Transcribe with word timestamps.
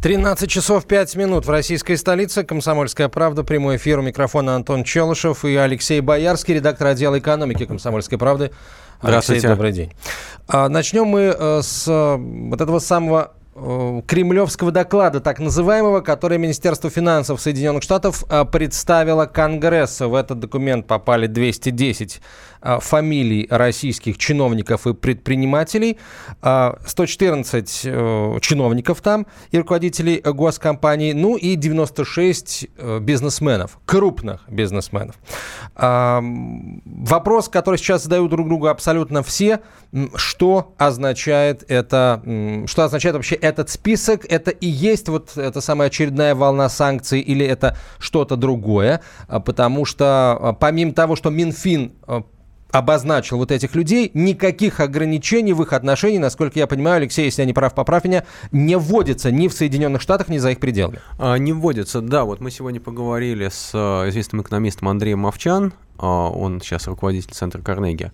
13 0.00 0.48
часов 0.48 0.86
5 0.86 1.16
минут 1.16 1.46
в 1.46 1.50
российской 1.50 1.96
столице. 1.96 2.44
Комсомольская 2.44 3.08
правда. 3.08 3.42
Прямой 3.42 3.76
эфир. 3.76 3.98
У 3.98 4.02
микрофона 4.02 4.54
Антон 4.54 4.84
Челышев 4.84 5.44
и 5.44 5.56
Алексей 5.56 6.00
Боярский, 6.00 6.54
редактор 6.54 6.86
отдела 6.88 7.18
экономики 7.18 7.66
Комсомольской 7.66 8.16
правды. 8.16 8.52
Алексей, 9.00 9.40
добрый 9.40 9.72
день. 9.72 9.92
А, 10.46 10.68
начнем 10.68 11.06
мы 11.06 11.34
э, 11.36 11.62
с 11.62 11.88
э, 11.88 12.16
вот 12.16 12.60
этого 12.60 12.78
самого 12.78 13.32
кремлевского 14.06 14.70
доклада, 14.70 15.20
так 15.20 15.38
называемого, 15.38 16.00
который 16.00 16.38
Министерство 16.38 16.90
финансов 16.90 17.40
Соединенных 17.40 17.82
Штатов 17.82 18.24
э, 18.28 18.44
представило 18.44 19.26
Конгрессу. 19.26 20.08
В 20.08 20.14
этот 20.14 20.38
документ 20.38 20.86
попали 20.86 21.26
210 21.26 22.20
э, 22.62 22.78
фамилий 22.80 23.46
российских 23.50 24.18
чиновников 24.18 24.86
и 24.86 24.94
предпринимателей, 24.94 25.98
114 26.40 27.68
чиновников 28.40 29.00
там 29.00 29.26
и 29.50 29.58
руководителей 29.58 30.20
госкомпаний, 30.20 31.12
ну 31.12 31.36
и 31.36 31.54
96 31.56 32.68
бизнесменов, 33.00 33.78
крупных 33.86 34.42
бизнесменов. 34.48 35.16
Вопрос, 35.74 37.48
который 37.48 37.76
сейчас 37.76 38.04
задают 38.04 38.30
друг 38.30 38.48
другу 38.48 38.66
абсолютно 38.68 39.22
все, 39.22 39.60
что 40.14 40.74
означает 40.76 41.64
это, 41.68 42.22
что 42.66 42.84
означает 42.84 43.14
вообще 43.16 43.36
этот 43.36 43.70
список, 43.70 44.26
это 44.28 44.50
и 44.50 44.66
есть 44.66 45.08
вот 45.08 45.36
эта 45.36 45.60
самая 45.60 45.88
очередная 45.88 46.34
волна 46.34 46.68
санкций 46.68 47.20
или 47.20 47.44
это 47.44 47.76
что-то 47.98 48.36
другое, 48.36 49.00
а, 49.28 49.40
потому 49.40 49.84
что 49.84 50.38
а, 50.40 50.52
помимо 50.52 50.92
того, 50.92 51.16
что 51.16 51.30
Минфин 51.30 51.92
а, 52.06 52.22
обозначил 52.70 53.38
вот 53.38 53.50
этих 53.50 53.74
людей, 53.74 54.10
никаких 54.12 54.80
ограничений 54.80 55.54
в 55.54 55.62
их 55.62 55.72
отношении, 55.72 56.18
насколько 56.18 56.58
я 56.58 56.66
понимаю, 56.66 56.98
Алексей, 56.98 57.24
если 57.24 57.40
я 57.40 57.46
не 57.46 57.54
прав, 57.54 57.74
поправь 57.74 58.04
меня, 58.04 58.24
не 58.52 58.76
вводится 58.76 59.30
ни 59.30 59.48
в 59.48 59.54
Соединенных 59.54 60.02
Штатах, 60.02 60.28
ни 60.28 60.36
за 60.36 60.50
их 60.50 60.60
пределами. 60.60 61.00
Не 61.38 61.54
вводится, 61.54 62.02
да. 62.02 62.24
Вот 62.24 62.40
мы 62.40 62.50
сегодня 62.50 62.78
поговорили 62.78 63.48
с 63.48 63.72
известным 64.08 64.42
экономистом 64.42 64.88
Андреем 64.88 65.20
Мовчан, 65.20 65.72
он 65.96 66.60
сейчас 66.60 66.86
руководитель 66.86 67.32
Центра 67.32 67.62
Карнеги. 67.62 68.12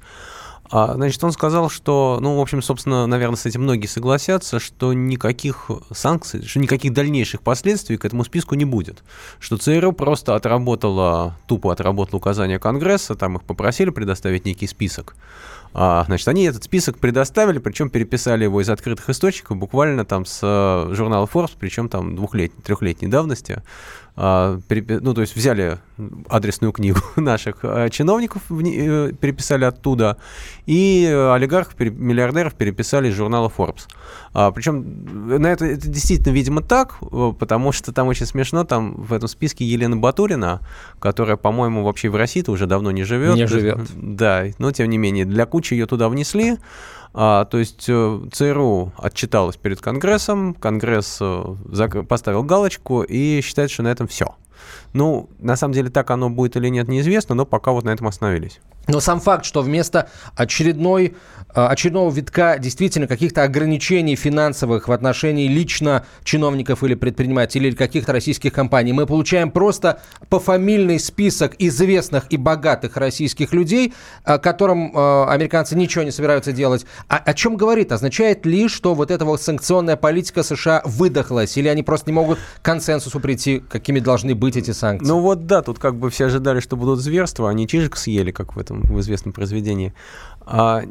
А, 0.71 0.95
значит, 0.95 1.23
он 1.23 1.33
сказал, 1.33 1.69
что, 1.69 2.19
ну, 2.21 2.37
в 2.37 2.41
общем, 2.41 2.63
собственно, 2.63 3.07
наверное, 3.07 3.37
с 3.37 3.47
этим 3.47 3.63
многие 3.63 3.87
согласятся, 3.87 4.59
что 4.59 4.93
никаких 4.93 5.71
санкций, 5.93 6.47
что 6.47 6.59
никаких 6.59 6.93
дальнейших 6.93 7.43
последствий 7.43 7.97
к 7.97 8.05
этому 8.05 8.25
списку 8.25 8.55
не 8.55 8.65
будет. 8.65 9.05
Что 9.39 9.59
ЦРУ 9.59 9.93
просто 9.93 10.35
отработала, 10.35 11.37
тупо 11.47 11.73
отработала 11.73 12.19
указания 12.19 12.59
Конгресса, 12.59 13.15
там 13.15 13.37
их 13.37 13.45
попросили 13.45 13.91
предоставить 13.91 14.47
некий 14.47 14.67
список. 14.67 15.17
А, 15.77 16.05
значит, 16.07 16.29
они 16.29 16.45
этот 16.45 16.63
список 16.63 16.99
предоставили, 16.99 17.59
причем 17.59 17.91
переписали 17.91 18.45
его 18.45 18.61
из 18.61 18.71
открытых 18.71 19.11
источников, 19.11 19.57
буквально 19.57 20.05
там 20.05 20.25
с 20.25 20.39
э, 20.41 20.95
журнала 20.95 21.27
Forbes, 21.27 21.57
причем 21.59 21.89
там 21.89 22.15
двухлетней, 22.15 22.63
трехлетней 22.63 23.09
давности. 23.09 23.61
А, 24.17 24.61
ну, 24.69 25.13
то 25.13 25.23
есть 25.23 25.35
взяли 25.35 25.79
адресную 26.29 26.73
книгу 26.73 27.01
наших 27.17 27.57
а, 27.65 27.91
чиновников, 27.91 28.43
э, 28.51 29.13
переписали 29.21 29.65
оттуда, 29.65 30.19
и 30.67 31.05
олигархов, 31.33 31.79
миллиардеров 31.81 32.55
переписали 32.55 33.09
из 33.09 33.15
журнала 33.15 33.53
Forbes. 33.55 33.89
А, 34.33 34.53
причем 34.53 35.39
на 35.41 35.49
это, 35.49 35.65
это 35.65 35.89
действительно, 35.89 36.33
видимо, 36.33 36.63
так, 36.63 36.97
э, 37.03 37.33
потому 37.37 37.73
что 37.73 37.93
там 37.93 38.07
очень 38.07 38.27
смешно, 38.27 38.63
там 38.63 38.95
в 38.95 39.13
этом 39.13 39.29
списке 39.29 39.65
Елена 39.65 39.97
Батурина, 39.97 40.61
которая, 41.01 41.37
по-моему, 41.37 41.83
вообще 41.83 42.09
в 42.09 42.15
России-то 42.15 42.53
уже 42.53 42.67
давно 42.67 42.93
не 42.93 43.03
живет. 43.03 43.35
Не 43.35 43.49
живет. 43.49 43.81
Да, 43.97 44.45
но 44.59 44.71
тем 44.71 44.91
не 44.91 44.99
менее, 44.99 45.25
для 45.25 45.45
кучи 45.45 45.75
ее 45.75 45.87
туда 45.87 46.09
внесли, 46.09 46.59
а, 47.17 47.45
то 47.45 47.59
есть 47.59 47.87
э, 47.89 48.21
ЦРУ 48.33 48.93
отчиталась 48.99 49.57
перед 49.57 49.81
Конгрессом, 49.81 50.53
Конгресс 50.53 51.19
э, 51.21 52.03
поставил 52.09 52.43
галочку 52.43 53.03
и 53.03 53.41
считает, 53.41 53.71
что 53.71 53.85
на 53.85 53.89
этом 53.89 54.09
все. 54.09 54.35
Ну, 54.95 55.31
на 55.39 55.55
самом 55.55 55.75
деле, 55.75 55.91
так 55.91 56.11
оно 56.11 56.29
будет 56.29 56.57
или 56.57 56.69
нет, 56.69 56.89
неизвестно, 56.89 57.37
но 57.37 57.47
пока 57.47 57.71
вот 57.71 57.85
на 57.85 57.91
этом 57.91 58.09
остановились. 58.09 58.61
Но 58.87 59.01
сам 59.01 59.21
факт, 59.21 59.45
что 59.45 59.63
вместо 59.63 60.09
очередной, 60.37 61.15
а, 61.55 61.69
очередного 61.69 62.11
витка 62.11 62.59
действительно 62.59 63.07
каких-то 63.07 63.43
ограничений 63.43 64.17
финансовых 64.17 64.89
в 64.89 64.93
отношении 64.93 65.49
лично 65.49 66.05
чиновников 66.23 66.83
или 66.85 66.95
предпринимателей 66.95 67.69
или 67.69 67.77
каких-то 67.77 68.13
российских 68.13 68.53
компаний, 68.53 68.93
мы 68.93 69.07
получаем 69.07 69.51
просто 69.51 70.01
пофамильный 70.29 70.99
список 70.99 71.55
известных 71.59 72.27
и 72.31 72.37
богатых 72.37 72.97
российских 72.97 73.53
людей, 73.53 73.95
а, 74.25 74.39
которым 74.39 74.93
а, 74.95 75.31
американцы 75.31 75.77
ничего 75.77 76.05
не 76.05 76.11
собираются 76.11 76.53
делать. 76.53 76.85
А 77.09 77.17
о 77.17 77.33
чем 77.33 77.57
говорит? 77.57 77.93
Означает 77.93 78.45
ли, 78.45 78.69
что 78.69 78.95
вот 78.95 79.11
эта 79.11 79.25
вот 79.25 79.41
санкционная 79.41 79.97
политика 79.97 80.43
США 80.43 80.83
выдохлась? 80.85 81.57
Или 81.57 81.69
они 81.69 81.83
просто 81.83 82.11
не 82.11 82.15
могут 82.15 82.39
к 82.39 82.63
консенсусу 82.63 83.19
прийти, 83.21 83.61
какими 83.61 84.01
должны 84.01 84.35
быть 84.35 84.57
эти 84.57 84.73
санкции? 84.73 85.07
Ну 85.07 85.21
вот 85.21 85.47
да, 85.47 85.63
тут 85.63 85.79
как 85.79 85.97
бы 85.97 86.11
все 86.11 86.27
ожидали, 86.27 86.61
что 86.61 86.77
будут 86.77 87.01
зверства, 87.01 87.49
они 87.49 87.67
чижик 87.67 87.97
съели, 87.97 88.31
как 88.31 88.57
в 88.57 88.59
этом 88.59 88.74
в 88.83 89.01
известном 89.01 89.33
произведении. 89.33 89.95
А, 90.41 90.83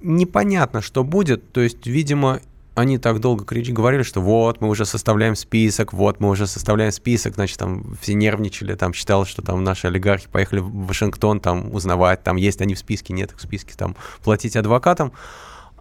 непонятно, 0.00 0.80
что 0.80 1.04
будет. 1.04 1.52
То 1.52 1.60
есть, 1.60 1.86
видимо, 1.86 2.40
они 2.74 2.98
так 2.98 3.20
долго 3.20 3.44
кричали, 3.44 3.74
говорили, 3.74 4.02
что 4.02 4.20
вот, 4.20 4.60
мы 4.60 4.68
уже 4.68 4.86
составляем 4.86 5.36
список, 5.36 5.92
вот, 5.92 6.20
мы 6.20 6.30
уже 6.30 6.46
составляем 6.46 6.92
список, 6.92 7.34
значит, 7.34 7.58
там 7.58 7.96
все 8.00 8.14
нервничали, 8.14 8.74
там 8.74 8.94
считалось, 8.94 9.28
что 9.28 9.42
там 9.42 9.62
наши 9.62 9.86
олигархи 9.86 10.28
поехали 10.30 10.60
в 10.60 10.86
Вашингтон 10.86 11.40
там 11.40 11.74
узнавать, 11.74 12.22
там 12.22 12.36
есть 12.36 12.60
они 12.62 12.74
в 12.74 12.78
списке, 12.78 13.12
нет 13.12 13.32
их 13.32 13.38
в 13.38 13.42
списке, 13.42 13.74
там 13.76 13.94
платить 14.22 14.56
адвокатам. 14.56 15.12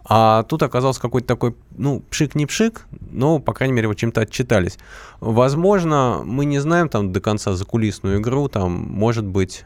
А 0.03 0.43
тут 0.43 0.63
оказался 0.63 0.99
какой-то 0.99 1.27
такой, 1.27 1.55
ну, 1.77 2.01
пшик 2.09 2.33
не 2.33 2.47
пшик, 2.47 2.87
но, 3.11 3.39
по 3.39 3.53
крайней 3.53 3.73
мере, 3.75 3.87
вот 3.87 3.97
чем-то 3.97 4.21
отчитались. 4.21 4.79
Возможно, 5.19 6.23
мы 6.25 6.45
не 6.45 6.59
знаем 6.59 6.89
там 6.89 7.11
до 7.11 7.21
конца 7.21 7.53
закулисную 7.53 8.19
игру, 8.19 8.47
там, 8.47 8.71
может 8.71 9.25
быть, 9.25 9.63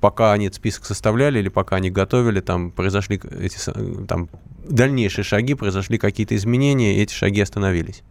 пока 0.00 0.32
они 0.32 0.46
этот 0.46 0.56
список 0.56 0.84
составляли 0.84 1.38
или 1.38 1.48
пока 1.48 1.76
они 1.76 1.90
готовили, 1.90 2.40
там 2.40 2.70
произошли 2.70 3.20
эти 3.40 3.56
там, 4.06 4.28
дальнейшие 4.68 5.24
шаги, 5.24 5.54
произошли 5.54 5.96
какие-то 5.98 6.36
изменения, 6.36 6.96
и 6.96 7.02
эти 7.02 7.14
шаги 7.14 7.40
остановились. 7.40 8.02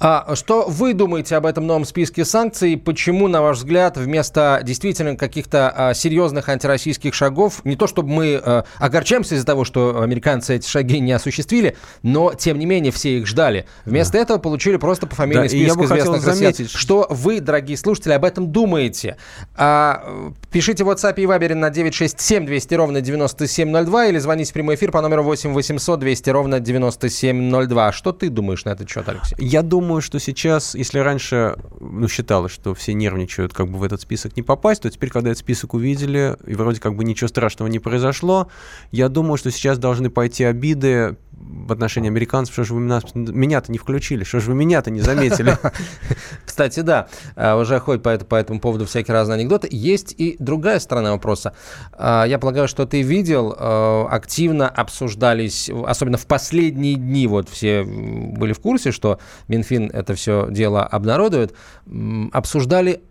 А 0.00 0.34
что 0.36 0.66
вы 0.68 0.94
думаете 0.94 1.36
об 1.36 1.46
этом 1.46 1.66
новом 1.66 1.84
списке 1.84 2.24
санкций? 2.24 2.76
Почему, 2.76 3.26
на 3.26 3.42
ваш 3.42 3.58
взгляд, 3.58 3.96
вместо 3.96 4.60
действительно 4.62 5.16
каких-то 5.16 5.72
а, 5.74 5.94
серьезных 5.94 6.48
антироссийских 6.48 7.14
шагов, 7.14 7.64
не 7.64 7.74
то 7.74 7.88
чтобы 7.88 8.10
мы 8.10 8.40
а, 8.42 8.64
огорчаемся 8.78 9.34
из-за 9.34 9.44
того, 9.44 9.64
что 9.64 10.00
американцы 10.00 10.56
эти 10.56 10.68
шаги 10.68 11.00
не 11.00 11.12
осуществили, 11.12 11.76
но, 12.02 12.32
тем 12.32 12.58
не 12.58 12.66
менее, 12.66 12.92
все 12.92 13.18
их 13.18 13.26
ждали. 13.26 13.66
Вместо 13.84 14.14
да. 14.14 14.20
этого 14.20 14.38
получили 14.38 14.76
просто 14.76 15.06
по 15.06 15.16
фамильный 15.16 15.48
да, 15.48 15.48
список 15.48 15.82
известных 15.82 16.22
заметить, 16.22 16.70
Что 16.70 17.06
вы, 17.10 17.40
дорогие 17.40 17.76
слушатели, 17.76 18.12
об 18.12 18.24
этом 18.24 18.52
думаете? 18.52 19.16
А, 19.56 20.32
пишите 20.52 20.84
в 20.84 20.90
WhatsApp 20.90 21.14
и 21.16 21.24
Viber 21.24 21.54
на 21.54 21.70
967 21.70 22.46
200 22.46 22.74
ровно 22.74 23.00
9702 23.00 24.06
или 24.06 24.18
звоните 24.18 24.50
в 24.50 24.54
прямой 24.54 24.76
эфир 24.76 24.92
по 24.92 25.00
номеру 25.00 25.24
8 25.24 25.52
800 25.52 25.98
200 25.98 26.30
ровно 26.30 26.60
9702. 26.60 27.92
Что 27.92 28.12
ты 28.12 28.28
думаешь 28.28 28.64
на 28.64 28.70
этот 28.70 28.88
счет, 28.88 29.08
Алексей? 29.08 29.36
Я 29.50 29.62
думаю, 29.62 30.02
что 30.02 30.20
сейчас, 30.20 30.74
если 30.74 30.98
раньше 30.98 31.56
ну, 31.80 32.06
считалось, 32.06 32.52
что 32.52 32.74
все 32.74 32.92
нервничают 32.92 33.54
как 33.54 33.70
бы 33.70 33.78
в 33.78 33.82
этот 33.82 33.98
список 34.02 34.36
не 34.36 34.42
попасть, 34.42 34.82
то 34.82 34.90
теперь, 34.90 35.08
когда 35.08 35.30
этот 35.30 35.38
список 35.40 35.72
увидели, 35.72 36.36
и 36.46 36.52
вроде 36.52 36.80
как 36.80 36.94
бы 36.94 37.02
ничего 37.02 37.28
страшного 37.28 37.66
не 37.70 37.78
произошло, 37.78 38.48
я 38.92 39.08
думаю, 39.08 39.38
что 39.38 39.50
сейчас 39.50 39.78
должны 39.78 40.10
пойти 40.10 40.44
обиды 40.44 41.16
в 41.40 41.72
отношении 41.72 42.08
американцев, 42.08 42.52
что 42.52 42.64
же 42.64 42.74
вы 42.74 42.80
меня, 42.80 43.00
меня-то 43.14 43.70
не 43.70 43.78
включили, 43.78 44.24
что 44.24 44.40
же 44.40 44.50
вы 44.50 44.56
меня-то 44.56 44.90
не 44.90 45.00
заметили. 45.00 45.56
Кстати, 46.44 46.80
да, 46.80 47.08
а, 47.36 47.56
уже 47.56 47.78
ходят 47.78 48.02
по, 48.02 48.16
по 48.18 48.34
этому 48.36 48.60
поводу 48.60 48.86
всякие 48.86 49.14
разные 49.14 49.36
анекдоты. 49.36 49.68
Есть 49.70 50.14
и 50.16 50.36
другая 50.38 50.80
сторона 50.80 51.12
вопроса. 51.12 51.54
А, 51.92 52.24
я 52.24 52.38
полагаю, 52.38 52.68
что 52.68 52.86
ты 52.86 53.02
видел, 53.02 53.54
а, 53.56 54.08
активно 54.10 54.68
обсуждались, 54.68 55.70
особенно 55.86 56.18
в 56.18 56.26
последние 56.26 56.94
дни, 56.94 57.26
вот 57.26 57.48
все 57.48 57.84
были 57.84 58.52
в 58.52 58.60
курсе, 58.60 58.90
что 58.90 59.18
Минфин 59.46 59.90
это 59.92 60.14
все 60.14 60.48
дело 60.50 60.84
обнародует, 60.84 61.54
обсуждали, 62.32 63.02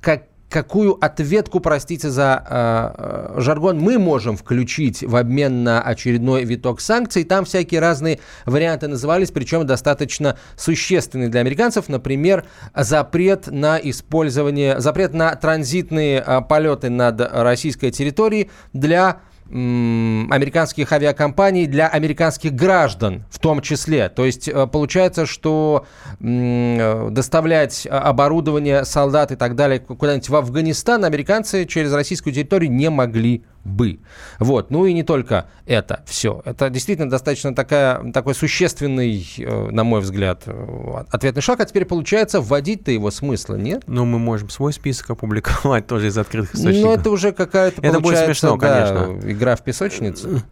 как 0.00 0.24
какую 0.52 1.02
ответку, 1.02 1.58
простите 1.60 2.10
за 2.10 3.34
э, 3.36 3.40
жаргон, 3.40 3.80
мы 3.80 3.98
можем 3.98 4.36
включить 4.36 5.02
в 5.02 5.16
обмен 5.16 5.64
на 5.64 5.82
очередной 5.82 6.44
виток 6.44 6.80
санкций. 6.80 7.24
Там 7.24 7.44
всякие 7.44 7.80
разные 7.80 8.20
варианты 8.44 8.86
назывались, 8.86 9.30
причем 9.30 9.66
достаточно 9.66 10.36
существенные 10.56 11.30
для 11.30 11.40
американцев. 11.40 11.88
Например, 11.88 12.44
запрет 12.76 13.46
на 13.46 13.78
использование, 13.78 14.78
запрет 14.78 15.14
на 15.14 15.34
транзитные 15.34 16.22
э, 16.24 16.40
полеты 16.42 16.90
над 16.90 17.20
российской 17.20 17.90
территорией 17.90 18.50
для 18.72 19.22
американских 19.52 20.90
авиакомпаний 20.92 21.66
для 21.66 21.86
американских 21.86 22.54
граждан 22.54 23.24
в 23.30 23.38
том 23.38 23.60
числе. 23.60 24.08
То 24.08 24.24
есть 24.24 24.48
э, 24.48 24.66
получается, 24.66 25.26
что 25.26 25.84
э, 26.20 27.08
доставлять 27.10 27.86
оборудование, 27.90 28.86
солдат 28.86 29.30
и 29.30 29.36
так 29.36 29.54
далее 29.54 29.78
куда-нибудь 29.80 30.28
в 30.28 30.36
Афганистан 30.36 31.04
американцы 31.04 31.66
через 31.66 31.92
российскую 31.92 32.32
территорию 32.32 32.72
не 32.72 32.88
могли 32.88 33.44
бы. 33.64 34.00
Вот. 34.38 34.70
Ну 34.70 34.86
и 34.86 34.92
не 34.92 35.02
только 35.02 35.48
это 35.66 36.02
все. 36.06 36.42
Это 36.44 36.70
действительно 36.70 37.08
достаточно 37.08 37.54
такая, 37.54 38.12
такой 38.12 38.34
существенный, 38.34 39.26
э, 39.38 39.70
на 39.70 39.84
мой 39.84 40.00
взгляд, 40.00 40.42
э, 40.46 41.04
ответный 41.10 41.42
шаг. 41.42 41.60
А 41.60 41.64
теперь 41.64 41.84
получается 41.84 42.40
вводить-то 42.40 42.90
его 42.90 43.10
смысла, 43.10 43.56
нет? 43.56 43.84
Ну, 43.86 44.04
мы 44.04 44.18
можем 44.18 44.50
свой 44.50 44.72
список 44.72 45.10
опубликовать 45.10 45.86
тоже 45.88 46.08
из 46.08 46.18
открытых 46.18 46.54
источников. 46.54 46.90
Ну, 46.90 46.92
это 46.92 47.10
уже 47.10 47.32
какая-то, 47.32 47.80
это 47.82 48.00
будет 48.00 48.18
смешно, 48.18 48.56
да, 48.56 48.86
конечно. 48.86 49.30
игра 49.30 49.56
в 49.56 49.62
песочнице. 49.62 50.42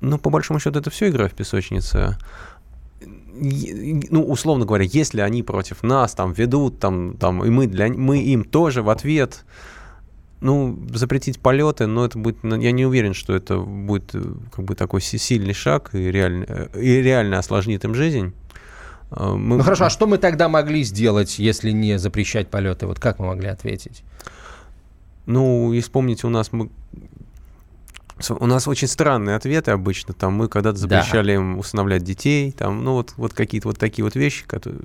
Ну, 0.00 0.18
по 0.18 0.28
большому 0.28 0.60
счету, 0.60 0.78
это 0.78 0.90
все 0.90 1.08
игра 1.08 1.28
в 1.28 1.32
песочнице 1.32 2.18
ну, 3.36 4.22
условно 4.22 4.64
говоря, 4.64 4.84
если 4.84 5.20
они 5.20 5.42
против 5.42 5.82
нас 5.82 6.14
там 6.14 6.32
ведут, 6.32 6.78
там, 6.78 7.16
там, 7.16 7.44
и 7.44 7.50
мы, 7.50 7.66
для, 7.66 7.88
мы 7.88 8.22
им 8.22 8.44
тоже 8.44 8.82
в 8.82 8.88
ответ, 8.90 9.44
ну, 10.44 10.78
запретить 10.92 11.40
полеты, 11.40 11.86
но 11.86 12.04
это 12.04 12.18
будет, 12.18 12.42
ну, 12.42 12.60
я 12.60 12.70
не 12.70 12.84
уверен, 12.84 13.14
что 13.14 13.34
это 13.34 13.56
будет 13.56 14.14
э, 14.14 14.22
как 14.52 14.66
бы 14.66 14.74
такой 14.74 15.00
сильный 15.00 15.54
шаг 15.54 15.94
и 15.94 16.10
реально, 16.10 16.44
э, 16.46 16.80
и 16.82 17.00
реально 17.00 17.38
осложнит 17.38 17.82
им 17.84 17.94
жизнь. 17.94 18.34
А, 19.10 19.34
мы... 19.34 19.56
Ну 19.56 19.62
хорошо, 19.62 19.86
а 19.86 19.90
что 19.90 20.06
мы 20.06 20.18
тогда 20.18 20.50
могли 20.50 20.82
сделать, 20.82 21.38
если 21.38 21.70
не 21.70 21.98
запрещать 21.98 22.48
полеты? 22.48 22.86
Вот 22.86 23.00
как 23.00 23.18
мы 23.20 23.28
могли 23.28 23.48
ответить? 23.48 24.04
Ну, 25.24 25.72
и 25.72 25.80
вспомните, 25.80 26.26
у 26.26 26.30
нас 26.30 26.52
мы 26.52 26.68
у 28.28 28.46
нас 28.46 28.68
очень 28.68 28.86
странные 28.86 29.36
ответы 29.36 29.72
обычно. 29.72 30.14
Там 30.14 30.34
мы 30.34 30.48
когда-то 30.48 30.78
запрещали 30.78 31.28
да. 31.28 31.34
им 31.34 31.58
усыновлять 31.58 32.04
детей, 32.04 32.52
там, 32.52 32.84
ну 32.84 32.94
вот, 32.94 33.14
вот 33.16 33.34
какие-то 33.34 33.68
вот 33.68 33.78
такие 33.78 34.04
вот 34.04 34.14
вещи. 34.14 34.44
Которые... 34.46 34.80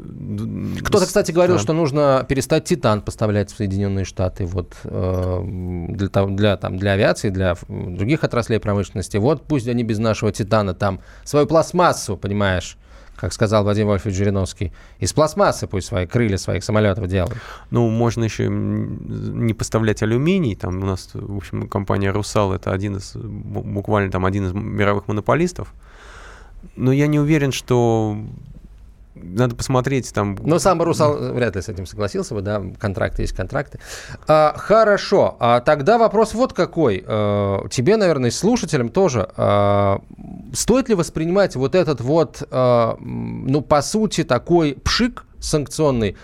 Кто-то, 0.84 1.06
кстати, 1.06 1.32
говорил, 1.32 1.56
да. 1.56 1.62
что 1.62 1.74
нужно 1.74 2.26
перестать 2.28 2.66
титан 2.66 3.02
поставлять 3.02 3.52
в 3.52 3.58
Соединенные 3.58 4.06
Штаты 4.06 4.46
вот, 4.46 4.76
э, 4.84 5.42
для, 5.90 6.08
для, 6.26 6.58
там, 6.58 6.78
для 6.78 6.94
авиации, 6.94 7.30
для 7.30 7.56
других 7.68 8.24
отраслей 8.24 8.60
промышленности. 8.60 9.18
Вот 9.18 9.46
пусть 9.46 9.68
они 9.68 9.84
без 9.84 10.00
нашего 10.00 10.32
титана 10.32 10.74
там 10.74 11.02
свою 11.24 11.46
пластмассу, 11.46 12.18
понимаешь, 12.18 12.78
как 13.20 13.34
сказал 13.34 13.64
Вадим 13.64 13.88
Вольфович 13.88 14.16
Жириновский, 14.16 14.72
из 15.00 15.12
пластмассы 15.14 15.68
пусть 15.68 15.88
свои 15.88 16.06
крылья 16.06 16.38
своих 16.38 16.64
самолетов 16.64 17.08
делают. 17.08 17.38
Ну, 17.70 17.90
можно 17.90 18.24
еще 18.24 18.48
не 18.50 19.54
поставлять 19.54 20.02
алюминий. 20.02 20.56
Там 20.56 20.82
у 20.82 20.86
нас, 20.86 21.10
в 21.14 21.36
общем, 21.36 21.68
компания 21.68 22.12
«Русал»— 22.12 22.54
это 22.54 22.72
один 22.72 22.98
из, 22.98 23.16
буквально 23.16 24.12
там 24.12 24.26
один 24.26 24.46
из 24.46 24.54
мировых 24.54 25.08
монополистов. 25.08 25.74
Но 26.76 26.92
я 26.92 27.08
не 27.08 27.20
уверен, 27.20 27.52
что 27.52 28.18
надо 29.16 29.56
посмотреть 29.56 30.14
там. 30.14 30.38
Но 30.44 30.60
сам 30.60 30.82
Русал 30.82 31.34
вряд 31.34 31.56
ли 31.56 31.62
с 31.62 31.70
этим 31.70 31.86
согласился 31.86 32.34
бы, 32.34 32.42
да, 32.42 32.62
контракты 32.80 33.24
есть 33.24 33.36
контракты. 33.36 33.80
А, 34.28 34.54
хорошо, 34.58 35.36
а 35.40 35.60
тогда 35.62 35.98
вопрос 35.98 36.34
вот 36.34 36.54
какой. 36.54 37.04
А, 37.06 37.68
тебе, 37.70 37.98
наверное, 37.98 38.32
слушателям 38.32 38.90
тоже. 38.90 39.30
А, 39.36 40.02
стоит 40.54 40.90
ли 40.90 40.96
воспринимать 40.96 41.56
вот 41.56 41.76
этот 41.76 42.02
вот, 42.02 42.44
а, 42.52 42.98
ну, 43.00 43.62
по 43.62 43.82
сути, 43.82 44.24
такой 44.24 44.78
пшик 44.84 45.26
санкционный, 45.40 46.18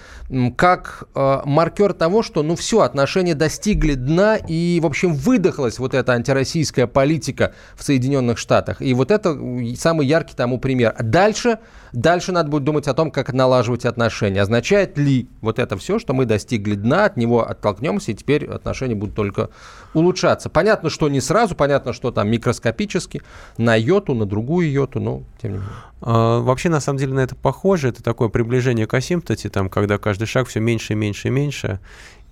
как 0.57 1.07
э, 1.13 1.41
маркер 1.45 1.94
того, 1.94 2.23
что, 2.23 2.44
ну, 2.44 2.56
все, 2.56 2.81
отношения 2.81 3.35
достигли 3.35 3.94
дна, 3.94 4.38
и, 4.38 4.79
в 4.81 4.85
общем, 4.85 5.13
выдохлась 5.13 5.79
вот 5.79 5.94
эта 5.94 6.13
антироссийская 6.13 6.88
политика 6.88 7.53
в 7.75 7.83
Соединенных 7.83 8.38
Штатах. 8.38 8.81
И 8.81 8.94
вот 8.94 9.12
это 9.12 9.38
самый 9.77 10.07
яркий 10.07 10.35
тому 10.35 10.59
пример. 10.59 10.95
Дальше, 11.00 11.59
дальше 11.94 12.31
надо 12.31 12.50
будет 12.50 12.63
думать 12.63 12.88
о 12.88 12.94
том, 12.94 13.12
как 13.12 13.33
налаживать 13.33 13.85
отношения. 13.85 14.41
Означает 14.41 14.97
ли 14.97 15.27
вот 15.41 15.59
это 15.59 15.77
все, 15.77 16.00
что 16.00 16.13
мы 16.13 16.25
достигли 16.25 16.75
дна, 16.75 17.06
от 17.06 17.17
него 17.17 17.47
оттолкнемся, 17.47 18.12
и 18.12 18.15
теперь 18.15 18.45
отношения 18.45 18.95
будут 18.95 19.15
только 19.15 19.50
улучшаться. 19.94 20.50
Понятно, 20.50 20.89
что 20.89 21.07
не 21.07 21.21
сразу, 21.21 21.56
понятно, 21.56 21.94
что 21.94 22.12
там 22.12 22.29
микроскопически, 22.29 23.21
на 23.57 23.75
йоту, 23.75 24.13
на 24.13 24.25
другую 24.25 24.71
йоту, 24.71 25.00
но 25.00 25.23
тем 25.41 25.51
не 25.51 25.57
менее. 25.59 25.73
А, 26.01 26.39
вообще, 26.42 26.69
на 26.69 26.80
самом 26.80 27.00
деле, 27.00 27.13
на 27.13 27.21
это 27.21 27.36
похоже. 27.36 27.89
Это 27.89 28.03
такое 28.03 28.30
приближение 28.30 28.88
к 28.88 28.94
асимптоте, 28.94 29.50
там, 29.50 29.69
когда 29.69 29.97
каждый 29.97 30.25
шаг 30.25 30.47
все 30.47 30.59
меньше 30.59 30.94
и 30.94 30.95
меньше 30.95 31.27
и 31.27 31.31
меньше. 31.31 31.80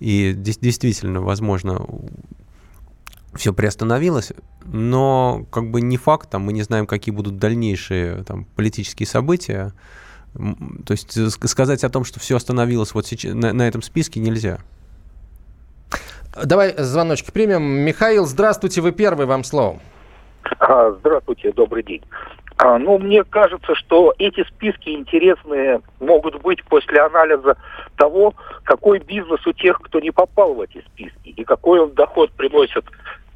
И 0.00 0.32
действительно, 0.34 1.20
возможно, 1.20 1.86
все 3.34 3.52
приостановилось, 3.52 4.32
но 4.64 5.46
как 5.50 5.70
бы 5.70 5.80
не 5.80 5.96
факт, 5.96 6.30
там, 6.30 6.42
мы 6.42 6.52
не 6.52 6.62
знаем, 6.62 6.86
какие 6.86 7.14
будут 7.14 7.38
дальнейшие 7.38 8.22
там, 8.24 8.44
политические 8.56 9.06
события. 9.06 9.72
То 10.34 10.92
есть 10.92 11.32
сказать 11.32 11.84
о 11.84 11.88
том, 11.90 12.04
что 12.04 12.20
все 12.20 12.36
остановилось 12.36 12.94
вот 12.94 13.06
сейчас, 13.06 13.34
на, 13.34 13.52
на 13.52 13.66
этом 13.66 13.82
списке 13.82 14.20
нельзя. 14.20 14.58
Давай 16.44 16.74
звоночки 16.76 17.30
примем. 17.30 17.62
Михаил, 17.62 18.26
здравствуйте, 18.26 18.80
вы 18.80 18.90
первый, 18.90 19.26
вам 19.26 19.44
слово. 19.44 19.80
А, 20.58 20.92
здравствуйте, 20.98 21.52
добрый 21.52 21.84
день. 21.84 22.02
А, 22.58 22.78
ну, 22.78 22.98
мне 22.98 23.24
кажется, 23.24 23.74
что 23.74 24.14
эти 24.18 24.44
списки 24.44 24.90
интересные 24.90 25.80
могут 26.00 26.40
быть 26.40 26.62
после 26.64 27.00
анализа 27.00 27.56
того, 27.96 28.34
какой 28.62 29.00
бизнес 29.00 29.44
у 29.46 29.52
тех, 29.52 29.80
кто 29.80 29.98
не 29.98 30.12
попал 30.12 30.54
в 30.54 30.60
эти 30.60 30.80
списки, 30.92 31.28
и 31.30 31.44
какой 31.44 31.80
он 31.80 31.92
доход 31.94 32.30
приносит 32.32 32.84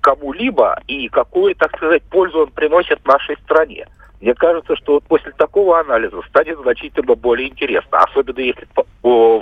кому-либо, 0.00 0.80
и 0.86 1.08
какую, 1.08 1.54
так 1.56 1.76
сказать, 1.76 2.02
пользу 2.04 2.40
он 2.40 2.50
приносит 2.50 3.04
нашей 3.06 3.36
стране. 3.38 3.88
Мне 4.20 4.34
кажется, 4.34 4.74
что 4.76 4.94
вот 4.94 5.04
после 5.04 5.32
такого 5.32 5.78
анализа 5.78 6.20
станет 6.28 6.58
значительно 6.58 7.14
более 7.14 7.48
интересно. 7.48 7.98
Особенно 7.98 8.40
если 8.40 8.66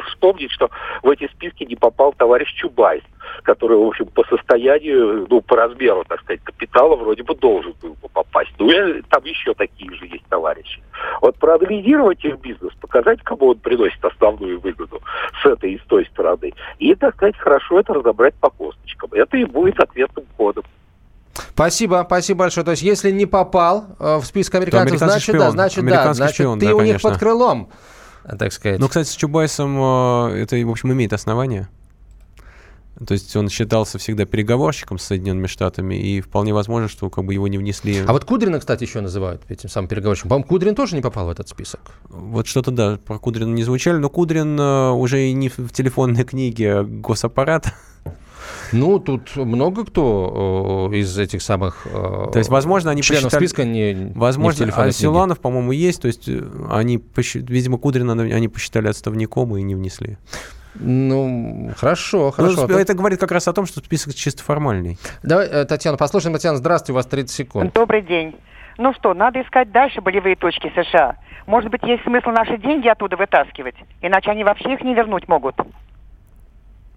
вспомнить, 0.07 0.51
что 0.53 0.71
в 1.03 1.09
эти 1.09 1.29
списки 1.29 1.65
не 1.65 1.77
попал 1.77 2.13
товарищ 2.13 2.53
Чубайс, 2.55 3.03
который, 3.43 3.79
в 3.79 3.87
общем, 3.87 4.07
по 4.07 4.25
состоянию, 4.25 5.27
ну, 5.29 5.41
по 5.41 5.57
размеру, 5.57 6.05
так 6.07 6.21
сказать, 6.21 6.43
капитала 6.43 6.95
вроде 6.97 7.23
бы 7.23 7.35
должен 7.35 7.75
был 7.81 7.95
бы 7.95 8.09
попасть. 8.09 8.53
Ну, 8.59 8.69
там 9.09 9.25
еще 9.25 9.55
такие 9.55 9.93
же 9.95 10.07
есть 10.07 10.27
товарищи. 10.27 10.83
Вот 11.23 11.37
проанализировать 11.37 12.25
их 12.25 12.39
бизнес, 12.41 12.73
показать, 12.75 13.23
кому 13.23 13.49
он 13.49 13.59
приносит 13.59 14.05
основную 14.05 14.61
выгоду 14.61 15.01
с 15.43 15.47
этой 15.47 15.73
и 15.73 15.79
с 15.79 15.83
той 15.83 16.05
стороны. 16.07 16.53
И, 16.79 16.95
так 16.95 17.15
сказать, 17.15 17.37
хорошо 17.39 17.81
это 17.81 17.95
разобрать 17.95 18.35
по 18.35 18.51
косточкам. 18.51 19.11
Это 19.13 19.37
и 19.39 19.45
будет 19.45 19.81
ответным 19.81 20.27
кодом. 20.37 20.65
Спасибо, 21.55 22.05
спасибо 22.07 22.41
большое. 22.41 22.65
То 22.65 22.73
есть, 22.73 22.83
если 22.83 23.11
не 23.11 23.27
попал 23.27 23.87
э, 23.99 24.17
в 24.17 24.25
список 24.25 24.57
американцев, 24.57 24.99
значит, 24.99 25.23
шпион. 25.23 25.39
да, 25.39 25.51
значит, 25.51 25.85
да, 25.85 26.15
значит, 26.15 26.35
шпион, 26.35 26.59
ты 26.59 26.67
да, 26.67 26.75
у 26.75 26.79
конечно. 26.79 26.95
них 26.95 27.03
под 27.03 27.19
крылом, 27.19 27.69
так 28.39 28.53
сказать. 28.53 28.79
Ну, 28.79 28.89
кстати, 28.89 29.09
с 29.09 29.15
Чубайсом 29.15 29.77
э, 29.79 30.43
это, 30.43 30.57
в 30.57 30.71
общем, 30.71 30.93
имеет 30.93 31.13
основание. 31.13 31.69
То 33.05 33.13
есть 33.13 33.37
он 33.37 33.51
считался 33.51 33.99
всегда 33.99 34.25
переговорщиком 34.25 34.99
с 34.99 35.05
Соединенными 35.05 35.47
Штатами, 35.47 35.97
и 35.97 36.23
вполне 36.23 36.55
возможно, 36.55 36.89
что 36.89 37.11
как 37.11 37.25
бы 37.25 37.35
его 37.35 37.47
не 37.47 37.59
внесли. 37.59 38.03
А 38.07 38.13
вот 38.13 38.25
Кудрина, 38.25 38.59
кстати, 38.59 38.85
еще 38.85 39.03
называют 39.03 39.43
этим 39.49 39.69
самым 39.69 39.89
переговорщиком. 39.89 40.31
По-моему, 40.31 40.49
Кудрин 40.49 40.75
тоже 40.75 40.97
не 40.97 41.03
попал 41.03 41.27
в 41.27 41.31
этот 41.31 41.49
список. 41.49 41.81
Вот 42.09 42.47
что-то, 42.47 42.71
да, 42.71 42.99
про 43.05 43.19
Кудрина 43.19 43.53
не 43.53 43.65
звучали, 43.65 43.99
но 43.99 44.09
Кудрин 44.09 44.59
э, 44.59 44.91
уже 44.93 45.27
и 45.29 45.35
не 45.35 45.51
в 45.51 45.71
телефонной 45.73 46.25
книге 46.25 46.85
госаппарата. 46.85 47.75
Ну, 48.73 48.99
тут 48.99 49.37
много 49.37 49.85
кто 49.85 50.91
э, 50.93 50.97
из 50.97 51.19
этих 51.19 51.43
самых 51.43 51.87
э, 51.87 52.29
То 52.33 52.39
есть, 52.39 52.51
возможно, 52.51 52.91
они 52.91 53.03
членов 53.03 53.25
посчитали... 53.25 53.47
списка 53.47 53.65
не 53.65 54.13
Возможно, 54.15 54.65
не 54.65 54.71
а 54.71 54.93
Силанов, 54.93 55.41
по-моему, 55.41 55.73
есть. 55.73 56.03
То 56.03 56.09
есть, 56.09 56.29
э, 56.29 56.43
они, 56.71 57.03
видимо, 57.17 57.79
Кудрина 57.79 58.13
они 58.13 58.49
посчитали 58.49 58.89
отставником 58.89 59.57
и 59.57 59.63
не 59.63 59.75
внесли. 59.75 60.19
Ну, 60.75 61.71
хорошо, 61.77 62.31
хорошо. 62.31 62.67
Ну, 62.67 62.77
это 62.77 62.95
говорит 62.95 63.19
как 63.19 63.33
раз 63.33 63.49
о 63.49 63.53
том, 63.53 63.67
что 63.67 63.81
список 63.81 64.15
чисто 64.15 64.43
формальный. 64.43 64.99
Давай, 65.23 65.65
Татьяна, 65.65 65.97
послушаем. 65.97 66.35
Татьяна, 66.35 66.59
здравствуйте, 66.59 66.93
у 66.93 66.97
вас 66.97 67.07
30 67.07 67.31
секунд. 67.31 67.73
Добрый 67.75 68.03
день. 68.03 68.35
Ну 68.79 68.93
что, 68.95 69.15
надо 69.15 69.41
искать 69.41 69.73
дальше 69.73 70.01
болевые 70.03 70.37
точки 70.37 70.71
США. 70.75 71.17
Может 71.47 71.71
быть, 71.71 71.83
есть 71.85 72.03
смысл 72.03 72.31
наши 72.31 72.59
деньги 72.59 72.89
оттуда 72.89 73.17
вытаскивать? 73.17 73.77
Иначе 74.03 74.31
они 74.31 74.45
вообще 74.45 74.75
их 74.75 74.83
не 74.83 74.95
вернуть 74.95 75.29
могут. 75.29 75.55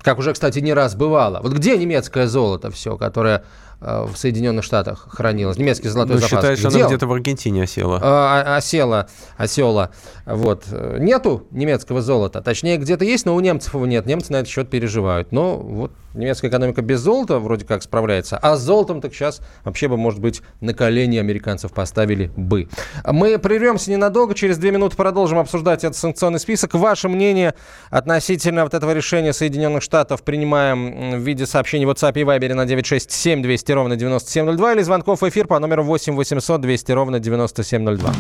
Как 0.02 0.18
уже, 0.18 0.34
кстати, 0.34 0.60
не 0.60 0.74
раз 0.74 0.96
бывало. 0.96 1.40
Вот 1.42 1.54
где 1.54 1.78
немецкое 1.78 2.28
золото 2.28 2.72
все, 2.72 2.98
которое 2.98 3.44
в 3.80 4.12
Соединенных 4.16 4.66
Штатах 4.66 5.08
хранилась. 5.10 5.58
Немецкий 5.58 5.88
золотой 5.88 6.16
ну, 6.16 6.22
запас. 6.22 6.40
считаешь, 6.40 6.60
что 6.60 6.68
она 6.68 6.88
где-то 6.88 7.08
в 7.08 7.14
Аргентине 7.14 7.64
осела? 7.64 8.00
А, 8.02 8.58
осела, 8.58 9.08
осела. 9.38 9.92
Вот. 10.26 10.66
Нету 10.72 11.48
немецкого 11.52 12.02
золота. 12.02 12.42
Точнее, 12.42 12.78
где-то 12.78 13.06
есть, 13.06 13.26
но 13.26 13.36
у 13.36 13.40
немцев 13.40 13.74
его 13.74 13.86
нет. 13.86 14.06
Немцы 14.06 14.34
на 14.34 14.38
этот 14.38 14.50
счет 14.50 14.70
переживают. 14.70 15.32
Но 15.32 15.58
вот 15.58 15.92
немецкая 16.14 16.50
экономика 16.50 16.82
без 16.82 17.00
золота 17.00 17.40
вроде 17.40 17.66
как 17.66 17.82
справляется. 17.82 18.38
А 18.38 18.58
с 18.58 18.62
золотом 18.62 19.00
так 19.00 19.14
сейчас 19.14 19.42
вообще 19.64 19.88
бы, 19.88 19.96
может 19.96 20.20
быть, 20.20 20.42
на 20.60 20.74
колени 20.74 21.18
американцев 21.18 21.72
поставили 21.72 22.32
бы. 22.36 22.68
Мы 23.06 23.40
прервемся 23.40 23.92
ненадолго. 23.92 24.36
Через 24.36 24.58
две 24.58 24.72
минуты 24.72 24.98
продолжим 24.98 25.40
обсуждать 25.40 25.84
этот 25.84 25.96
санкционный 25.96 26.40
список. 26.40 26.74
Ваше 26.74 27.08
мнение 27.08 27.54
относительно 27.90 28.64
вот 28.64 28.74
этого 28.74 28.94
решения 28.94 29.32
Соединенных 29.32 29.84
Штатов 29.84 30.24
принимаем 30.24 31.12
в 31.18 31.20
виде 31.20 31.46
сообщений 31.46 31.86
в 31.86 31.90
WhatsApp 31.90 32.20
и 32.20 32.24
Viber 32.24 32.54
на 32.54 32.66
967 32.66 33.42
200 33.42 33.69
200 33.70 33.72
ровно 33.74 33.96
9702 33.96 34.74
или 34.74 34.82
звонков 34.82 35.22
в 35.22 35.30
эфир 35.30 35.48
по 35.48 35.60
номеру 35.60 35.84
8 35.84 36.16
800 36.16 36.62
200 36.62 36.92
ровно 36.92 37.20
9702. 37.20 38.14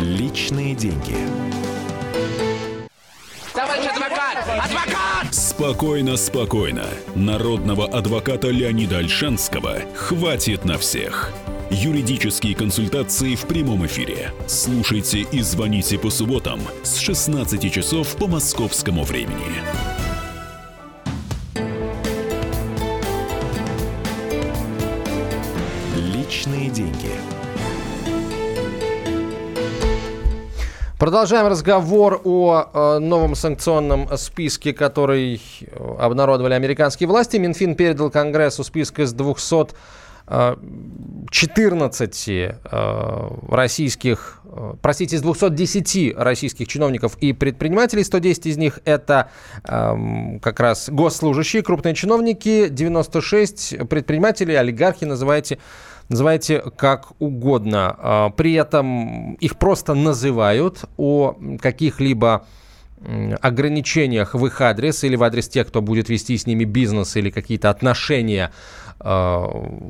Личные 0.00 0.74
деньги. 0.74 1.16
Товарищ 3.52 3.86
адвокат! 3.86 4.36
Адвокат! 4.46 5.34
Спокойно, 5.34 6.16
спокойно. 6.16 6.84
Народного 7.16 7.86
адвоката 7.86 8.48
Леонида 8.48 8.98
Альшанского 8.98 9.78
хватит 9.94 10.64
на 10.64 10.78
всех. 10.78 11.32
Юридические 11.70 12.54
консультации 12.54 13.34
в 13.34 13.42
прямом 13.42 13.84
эфире. 13.86 14.32
Слушайте 14.46 15.26
и 15.32 15.40
звоните 15.42 15.98
по 15.98 16.10
субботам 16.10 16.60
с 16.84 16.98
16 16.98 17.72
часов 17.72 18.16
по 18.16 18.28
московскому 18.28 19.02
времени. 19.02 19.97
Продолжаем 31.08 31.46
разговор 31.46 32.20
о 32.22 32.68
э, 32.70 32.98
новом 32.98 33.34
санкционном 33.34 34.14
списке, 34.18 34.74
который 34.74 35.40
э, 35.62 35.96
обнародовали 35.98 36.52
американские 36.52 37.08
власти. 37.08 37.38
Минфин 37.38 37.76
передал 37.76 38.10
Конгрессу 38.10 38.62
список 38.62 38.98
из 38.98 39.14
200 39.14 39.74
14 41.30 42.28
э, 42.28 42.54
э, 42.70 43.30
российских, 43.48 44.42
э, 44.44 44.74
простите, 44.82 45.16
из 45.16 45.22
210 45.22 46.14
российских 46.18 46.68
чиновников 46.68 47.16
и 47.18 47.32
предпринимателей, 47.32 48.04
110 48.04 48.44
из 48.44 48.58
них 48.58 48.80
это 48.84 49.30
эм, 49.64 50.38
как 50.40 50.60
раз 50.60 50.90
госслужащие, 50.90 51.62
крупные 51.62 51.94
чиновники, 51.94 52.68
96 52.68 53.88
предпринимателей, 53.88 54.54
олигархи, 54.56 55.06
называйте, 55.06 55.58
называйте 56.08 56.62
как 56.76 57.12
угодно. 57.18 58.32
При 58.36 58.54
этом 58.54 59.34
их 59.34 59.58
просто 59.58 59.94
называют 59.94 60.84
о 60.96 61.36
каких-либо 61.60 62.46
ограничениях 63.40 64.34
в 64.34 64.44
их 64.46 64.60
адрес 64.60 65.04
или 65.04 65.14
в 65.14 65.22
адрес 65.22 65.48
тех, 65.48 65.68
кто 65.68 65.80
будет 65.80 66.08
вести 66.08 66.36
с 66.36 66.46
ними 66.46 66.64
бизнес 66.64 67.16
или 67.16 67.30
какие-то 67.30 67.70
отношения 67.70 68.50
Э, 69.00 69.46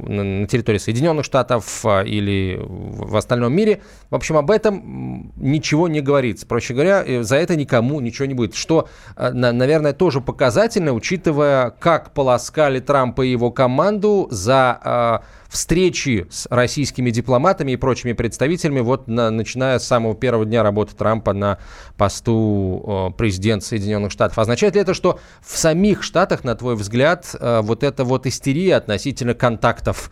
на 0.06 0.46
территории 0.46 0.76
Соединенных 0.76 1.24
Штатов 1.24 1.80
э, 1.86 2.06
или 2.06 2.60
в 2.60 3.16
остальном 3.16 3.54
мире. 3.54 3.80
В 4.10 4.14
общем, 4.14 4.36
об 4.36 4.50
этом 4.50 5.32
ничего 5.36 5.88
не 5.88 6.02
говорится. 6.02 6.46
Проще 6.46 6.74
говоря, 6.74 7.02
э, 7.06 7.22
за 7.22 7.36
это 7.36 7.56
никому 7.56 8.00
ничего 8.00 8.26
не 8.26 8.34
будет. 8.34 8.54
Что, 8.54 8.86
наверное, 9.16 9.94
тоже 9.94 10.20
показательно, 10.20 10.92
учитывая, 10.92 11.70
как 11.70 12.12
полоскали 12.12 12.80
Трампа 12.80 13.22
и 13.22 13.30
его 13.30 13.50
команду 13.50 14.28
за 14.30 15.22
встречи 15.48 16.26
с 16.30 16.46
российскими 16.50 17.10
дипломатами 17.10 17.72
и 17.72 17.76
прочими 17.76 18.12
представителями, 18.12 18.80
вот 18.80 19.08
на, 19.08 19.30
начиная 19.30 19.78
с 19.78 19.86
самого 19.86 20.14
первого 20.14 20.44
дня 20.44 20.62
работы 20.62 20.94
Трампа 20.94 21.32
на 21.32 21.58
посту 21.96 23.10
э, 23.12 23.16
президента 23.16 23.64
Соединенных 23.64 24.12
Штатов. 24.12 24.38
Означает 24.38 24.74
ли 24.74 24.82
это, 24.82 24.92
что 24.92 25.18
в 25.40 25.56
самих 25.56 26.02
Штатах, 26.02 26.44
на 26.44 26.54
твой 26.54 26.74
взгляд, 26.74 27.34
э, 27.38 27.60
вот 27.62 27.82
эта 27.82 28.04
вот 28.04 28.26
истерия 28.26 28.76
относительно 28.76 29.32
контактов 29.34 30.10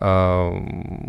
э, 0.00 0.50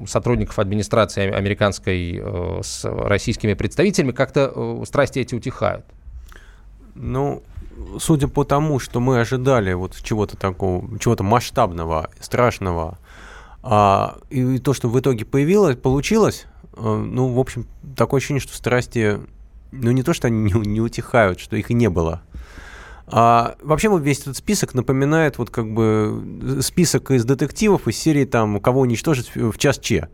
сотрудников 0.08 0.60
администрации 0.60 1.32
американской 1.32 2.20
э, 2.22 2.60
с 2.62 2.84
российскими 2.84 3.54
представителями, 3.54 4.12
как-то 4.12 4.52
э, 4.54 4.84
страсти 4.86 5.20
эти 5.20 5.36
утихают? 5.36 5.86
Ну, 6.96 7.44
судя 7.98 8.28
по 8.28 8.44
тому, 8.44 8.80
что 8.80 9.00
мы 9.00 9.22
ожидали 9.22 9.72
вот 9.74 9.96
чего-то 10.04 10.36
такого, 10.36 11.00
чего-то 11.00 11.24
масштабного, 11.24 12.10
страшного, 12.20 12.98
а, 13.62 14.18
и, 14.30 14.58
то, 14.60 14.74
что 14.74 14.90
в 14.90 15.00
итоге 15.00 15.26
появилось, 15.26 15.76
получилось, 15.76 16.46
э, 16.76 16.82
ну, 16.82 17.28
в 17.34 17.40
общем, 17.40 17.68
такое 17.96 18.20
ощущение, 18.20 18.42
что 18.42 18.56
страсти, 18.56 19.20
ну, 19.72 19.92
не 19.92 20.04
то, 20.04 20.14
что 20.14 20.28
они 20.28 20.52
не, 20.52 20.68
не 20.68 20.82
утихают, 20.82 21.40
что 21.40 21.56
их 21.56 21.70
и 21.72 21.74
не 21.74 21.90
было. 21.90 22.22
А, 23.08 23.56
вообще 23.62 23.90
вот 23.90 24.04
весь 24.04 24.20
этот 24.20 24.38
список 24.38 24.74
напоминает 24.74 25.38
вот 25.38 25.50
как 25.50 25.74
бы 25.74 26.60
список 26.62 27.12
из 27.12 27.26
детективов 27.26 27.88
из 27.88 27.98
серии 27.98 28.26
там 28.26 28.60
«Кого 28.60 28.82
уничтожить 28.82 29.32
в 29.36 29.58
час 29.58 29.80
Че». 29.80 30.10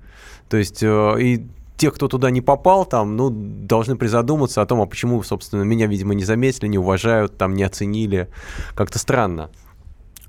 То 0.49 0.57
есть 0.57 0.81
э, 0.81 1.15
и 1.19 1.47
те, 1.77 1.91
кто 1.91 2.07
туда 2.07 2.29
не 2.31 2.41
попал, 2.41 2.85
там, 2.85 3.17
ну, 3.17 3.29
должны 3.29 3.97
призадуматься 3.97 4.61
о 4.61 4.65
том, 4.65 4.81
а 4.81 4.85
почему, 4.85 5.21
собственно, 5.23 5.63
меня, 5.63 5.87
видимо, 5.87 6.13
не 6.13 6.23
заметили, 6.23 6.67
не 6.67 6.77
уважают, 6.77 7.37
там, 7.37 7.53
не 7.53 7.63
оценили. 7.63 8.29
Как-то 8.75 8.97
странно. 8.97 9.49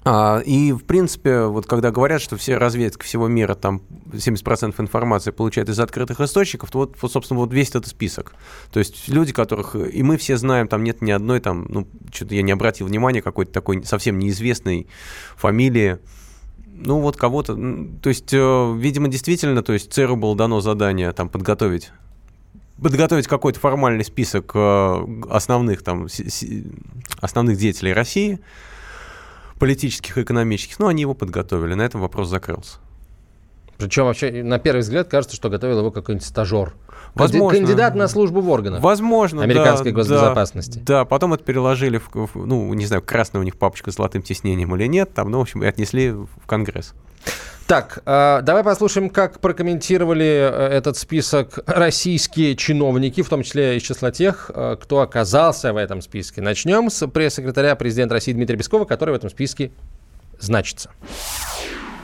А, 0.08 0.38
и, 0.38 0.70
в 0.70 0.84
принципе, 0.84 1.46
вот 1.46 1.66
когда 1.66 1.90
говорят, 1.90 2.22
что 2.22 2.36
все 2.36 2.58
разведка 2.58 3.04
всего 3.04 3.26
мира, 3.26 3.56
там 3.56 3.82
70% 4.12 4.72
информации 4.78 5.32
получает 5.32 5.68
из 5.68 5.80
открытых 5.80 6.20
источников, 6.20 6.70
то 6.70 6.78
вот, 6.78 6.96
вот, 7.02 7.10
собственно, 7.10 7.40
вот 7.40 7.52
весь 7.52 7.70
этот 7.70 7.88
список. 7.88 8.36
То 8.70 8.78
есть 8.78 9.08
люди, 9.08 9.32
которых 9.32 9.74
и 9.74 10.04
мы 10.04 10.16
все 10.16 10.36
знаем, 10.36 10.68
там 10.68 10.84
нет 10.84 11.02
ни 11.02 11.10
одной, 11.10 11.40
там, 11.40 11.66
ну, 11.68 11.88
что-то 12.14 12.36
я 12.36 12.42
не 12.42 12.52
обратил 12.52 12.86
внимания, 12.86 13.20
какой-то 13.20 13.50
такой 13.50 13.82
совсем 13.84 14.20
неизвестной 14.20 14.86
фамилии. 15.36 15.98
Ну, 16.68 17.00
вот 17.00 17.16
кого-то, 17.16 17.56
то 18.00 18.08
есть, 18.08 18.32
э, 18.32 18.74
видимо, 18.76 19.08
действительно, 19.08 19.64
то 19.64 19.72
есть 19.72 19.92
ЦРУ 19.92 20.14
было 20.14 20.36
дано 20.36 20.60
задание 20.60 21.10
там 21.10 21.28
подготовить 21.28 21.90
подготовить 22.80 23.26
какой-то 23.26 23.58
формальный 23.58 24.04
список 24.04 24.52
э, 24.54 25.06
основных 25.30 25.82
там 25.82 26.06
основных 27.20 27.58
деятелей 27.58 27.92
России, 27.92 28.38
политических 29.58 30.18
и 30.18 30.22
экономических, 30.22 30.78
но 30.78 30.88
они 30.88 31.02
его 31.02 31.14
подготовили. 31.14 31.74
На 31.74 31.82
этом 31.82 32.00
вопрос 32.00 32.28
закрылся. 32.28 32.78
Причем 33.78 34.04
вообще 34.04 34.42
на 34.42 34.58
первый 34.58 34.80
взгляд 34.80 35.08
кажется, 35.08 35.36
что 35.36 35.48
готовил 35.48 35.78
его 35.78 35.90
какой-нибудь 35.90 36.26
стажер. 36.26 36.74
Возможно. 37.14 37.58
Кандидат 37.58 37.94
на 37.94 38.08
службу 38.08 38.40
в 38.40 38.50
органах. 38.50 38.82
Возможно, 38.82 39.42
Американской 39.42 39.92
да, 39.92 39.96
госбезопасности. 39.96 40.78
Да, 40.80 41.00
да, 41.00 41.04
потом 41.04 41.32
это 41.32 41.44
переложили, 41.44 41.98
в, 41.98 42.10
в, 42.12 42.46
ну, 42.46 42.72
не 42.74 42.84
знаю, 42.84 43.02
красная 43.02 43.40
у 43.40 43.44
них 43.44 43.56
папочка 43.56 43.90
с 43.90 43.94
золотым 43.94 44.22
тиснением 44.22 44.74
или 44.76 44.86
нет, 44.86 45.14
там, 45.14 45.30
ну, 45.30 45.38
в 45.38 45.42
общем, 45.42 45.62
и 45.62 45.66
отнесли 45.66 46.10
в 46.10 46.28
Конгресс. 46.46 46.94
Так, 47.66 48.00
э, 48.06 48.40
давай 48.42 48.62
послушаем, 48.62 49.10
как 49.10 49.40
прокомментировали 49.40 50.24
э, 50.24 50.68
этот 50.68 50.96
список 50.96 51.58
российские 51.66 52.54
чиновники, 52.54 53.22
в 53.22 53.28
том 53.28 53.42
числе 53.42 53.76
из 53.76 53.82
числа 53.82 54.12
тех, 54.12 54.50
э, 54.54 54.76
кто 54.80 55.00
оказался 55.00 55.72
в 55.72 55.76
этом 55.76 56.00
списке. 56.00 56.40
Начнем 56.40 56.90
с 56.90 57.08
пресс-секретаря 57.08 57.74
президента 57.74 58.14
России 58.14 58.32
Дмитрия 58.32 58.56
Пескова, 58.56 58.84
который 58.84 59.10
в 59.10 59.16
этом 59.16 59.30
списке 59.30 59.72
значится. 60.38 60.90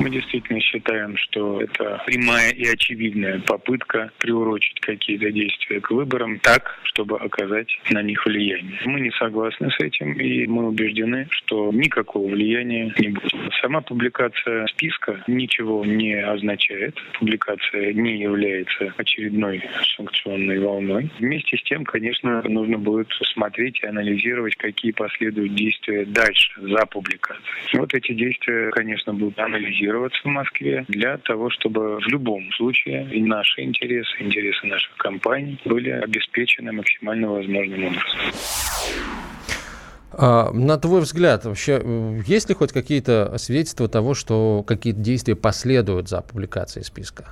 Мы 0.02 0.11
действительно 0.11 0.59
считаем, 0.59 1.16
что 1.16 1.61
это 1.61 2.02
прямая 2.06 2.50
и 2.50 2.66
очевидная 2.66 3.38
попытка 3.38 4.11
приурочить 4.18 4.80
какие-то 4.80 5.30
действия 5.30 5.80
к 5.80 5.92
выборам 5.92 6.40
так, 6.40 6.76
чтобы 6.82 7.18
оказать 7.18 7.68
на 7.88 8.02
них 8.02 8.26
влияние. 8.26 8.80
Мы 8.85 9.00
не 9.00 9.12
согласны 9.12 9.71
с 9.71 9.78
этим, 9.78 10.14
и 10.14 10.44
мы 10.49 10.66
убеждены, 10.66 11.28
что 11.30 11.71
никакого 11.73 12.28
влияния 12.28 12.92
не 12.99 13.11
будет. 13.11 13.32
Сама 13.61 13.80
публикация 13.80 14.66
списка 14.66 15.23
ничего 15.28 15.85
не 15.85 16.14
означает. 16.14 17.00
Публикация 17.21 17.92
не 17.92 18.23
является 18.23 18.92
очередной 18.97 19.62
санкционной 19.97 20.59
волной. 20.59 21.11
Вместе 21.21 21.56
с 21.56 21.62
тем, 21.62 21.85
конечно, 21.85 22.42
нужно 22.42 22.76
будет 22.76 23.06
смотреть 23.35 23.80
и 23.85 23.87
анализировать, 23.87 24.56
какие 24.56 24.90
последуют 24.90 25.54
действия 25.54 26.04
дальше, 26.06 26.61
за 26.61 26.87
публикацией. 26.87 27.78
Вот 27.78 27.94
эти 27.94 28.12
действия, 28.14 28.71
конечно, 28.71 29.14
будут 29.14 29.38
анализировать 29.38 29.91
базироваться 29.92 30.20
в 30.25 30.26
Москве 30.26 30.84
для 30.88 31.18
того, 31.18 31.50
чтобы 31.50 31.96
в 31.96 32.06
любом 32.08 32.50
случае 32.56 33.08
и 33.12 33.22
наши 33.22 33.62
интересы, 33.62 34.11
интересы 34.20 34.66
наших 34.66 34.96
компаний 34.96 35.58
были 35.64 35.90
обеспечены 35.90 36.72
максимально 36.72 37.30
возможным 37.30 37.84
образом. 37.84 38.20
А, 40.12 40.50
на 40.52 40.78
твой 40.78 41.00
взгляд, 41.00 41.44
вообще, 41.44 41.82
есть 42.26 42.49
ли 42.49 42.54
хоть 42.54 42.72
какие-то 42.72 43.37
свидетельства 43.38 43.88
того, 43.88 44.14
что 44.14 44.62
какие-то 44.66 45.00
действия 45.00 45.37
последуют 45.37 46.08
за 46.08 46.20
публикацией 46.20 46.84
списка? 46.84 47.26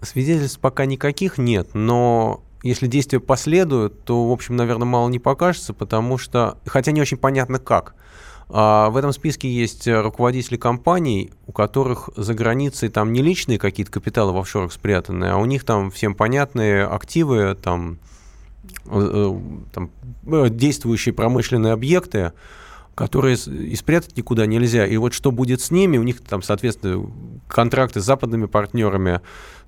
Свидетельств 0.00 0.60
пока 0.60 0.84
никаких 0.84 1.38
нет, 1.38 1.68
но 1.74 2.42
если 2.64 2.88
действия 2.88 3.20
последуют, 3.20 4.04
то, 4.04 4.28
в 4.28 4.32
общем, 4.32 4.56
наверное, 4.56 4.86
мало 4.86 5.08
не 5.08 5.20
покажется, 5.20 5.72
потому 5.72 6.18
что, 6.18 6.58
хотя 6.66 6.90
не 6.92 7.00
очень 7.00 7.16
понятно 7.16 7.58
как. 7.58 7.94
А 8.48 8.90
в 8.90 8.96
этом 8.96 9.12
списке 9.12 9.50
есть 9.50 9.86
э, 9.88 10.00
руководители 10.00 10.56
компаний, 10.56 11.30
у 11.46 11.52
которых 11.52 12.10
за 12.16 12.34
границей 12.34 12.88
там 12.88 13.12
не 13.12 13.22
личные 13.22 13.58
какие-то 13.58 13.92
капиталы 13.92 14.32
в 14.32 14.38
офшорах 14.38 14.72
спрятаны, 14.72 15.26
а 15.26 15.36
у 15.36 15.44
них 15.44 15.64
там 15.64 15.90
всем 15.90 16.14
понятные 16.14 16.84
активы, 16.84 17.54
там, 17.54 17.98
э, 18.86 18.90
э, 18.90 19.40
там 19.72 19.90
действующие 20.24 21.14
промышленные 21.14 21.72
объекты, 21.72 22.32
которые 22.94 23.36
и 23.36 23.74
спрятать 23.74 24.16
никуда 24.16 24.46
нельзя. 24.46 24.86
И 24.86 24.96
вот 24.96 25.14
что 25.14 25.30
будет 25.32 25.60
с 25.60 25.70
ними, 25.70 25.96
у 25.98 26.02
них 26.02 26.20
там, 26.20 26.42
соответственно, 26.42 27.10
контракты 27.48 28.00
с 28.00 28.04
западными 28.04 28.46
партнерами, 28.46 29.20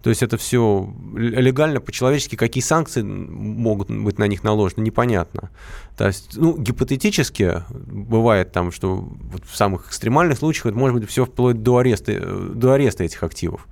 то 0.03 0.11
есть 0.11 0.23
это 0.23 0.37
все 0.37 0.93
легально, 1.15 1.81
по-человечески, 1.81 2.37
какие 2.37 2.63
санкции 2.63 3.01
могут 3.03 3.91
быть 3.91 4.19
на 4.19 4.27
них 4.27 4.43
наложены, 4.43 4.83
непонятно. 4.83 5.51
То 5.97 6.07
есть, 6.07 6.37
ну, 6.37 6.59
гипотетически 6.59 7.63
бывает 7.71 8.53
там, 8.53 8.71
что 8.71 8.97
вот 8.97 9.45
в 9.47 9.57
самых 9.57 9.89
экстремальных 9.89 10.39
случаях 10.39 10.67
это 10.67 10.77
может 10.77 10.99
быть 10.99 11.09
все 11.09 11.25
вплоть 11.25 11.63
до 11.63 11.79
ареста, 11.79 12.21
до 12.21 12.73
ареста 12.73 13.05
этих 13.05 13.23
активов. 13.23 13.67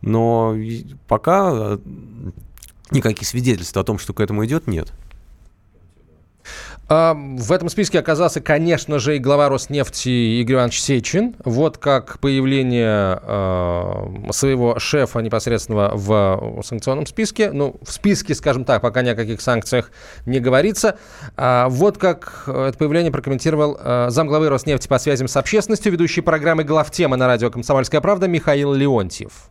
Но 0.00 0.56
пока 1.06 1.50
э, 1.52 1.78
никаких 2.90 3.28
свидетельств 3.28 3.76
о 3.76 3.84
том, 3.84 3.98
что 3.98 4.12
к 4.12 4.20
этому 4.20 4.44
идет, 4.44 4.66
нет. 4.66 4.92
А, 6.88 7.14
в 7.14 7.52
этом 7.52 7.68
списке 7.68 7.98
оказался, 7.98 8.40
конечно 8.40 8.98
же, 8.98 9.16
и 9.16 9.18
глава 9.18 9.48
Роснефти 9.50 10.40
Игорь 10.40 10.56
Иванович 10.56 10.80
Сечин. 10.80 11.36
Вот 11.44 11.76
как 11.76 12.18
появление 12.18 13.20
э, 13.22 14.32
своего 14.32 14.78
шефа 14.78 15.18
непосредственно 15.20 15.90
в 15.92 16.62
санкционном 16.62 17.04
списке. 17.04 17.50
Ну, 17.52 17.76
в 17.82 17.92
списке, 17.92 18.34
скажем 18.34 18.64
так, 18.64 18.80
пока 18.80 19.02
ни 19.02 19.10
о 19.10 19.14
каких 19.14 19.42
санкциях 19.42 19.90
не 20.24 20.40
говорится. 20.40 20.98
А, 21.36 21.68
вот 21.68 21.98
как 21.98 22.44
это 22.46 22.76
появление 22.78 23.12
прокомментировал 23.12 23.78
э, 23.78 24.06
замглавы 24.08 24.48
Роснефти 24.48 24.88
по 24.88 24.98
связям 24.98 25.28
с 25.28 25.36
общественностью, 25.36 25.92
ведущий 25.92 26.22
программы 26.22 26.64
«Главтема» 26.64 27.16
на 27.16 27.26
радио 27.26 27.50
«Комсомольская 27.50 28.00
правда» 28.00 28.28
Михаил 28.28 28.72
Леонтьев 28.72 29.50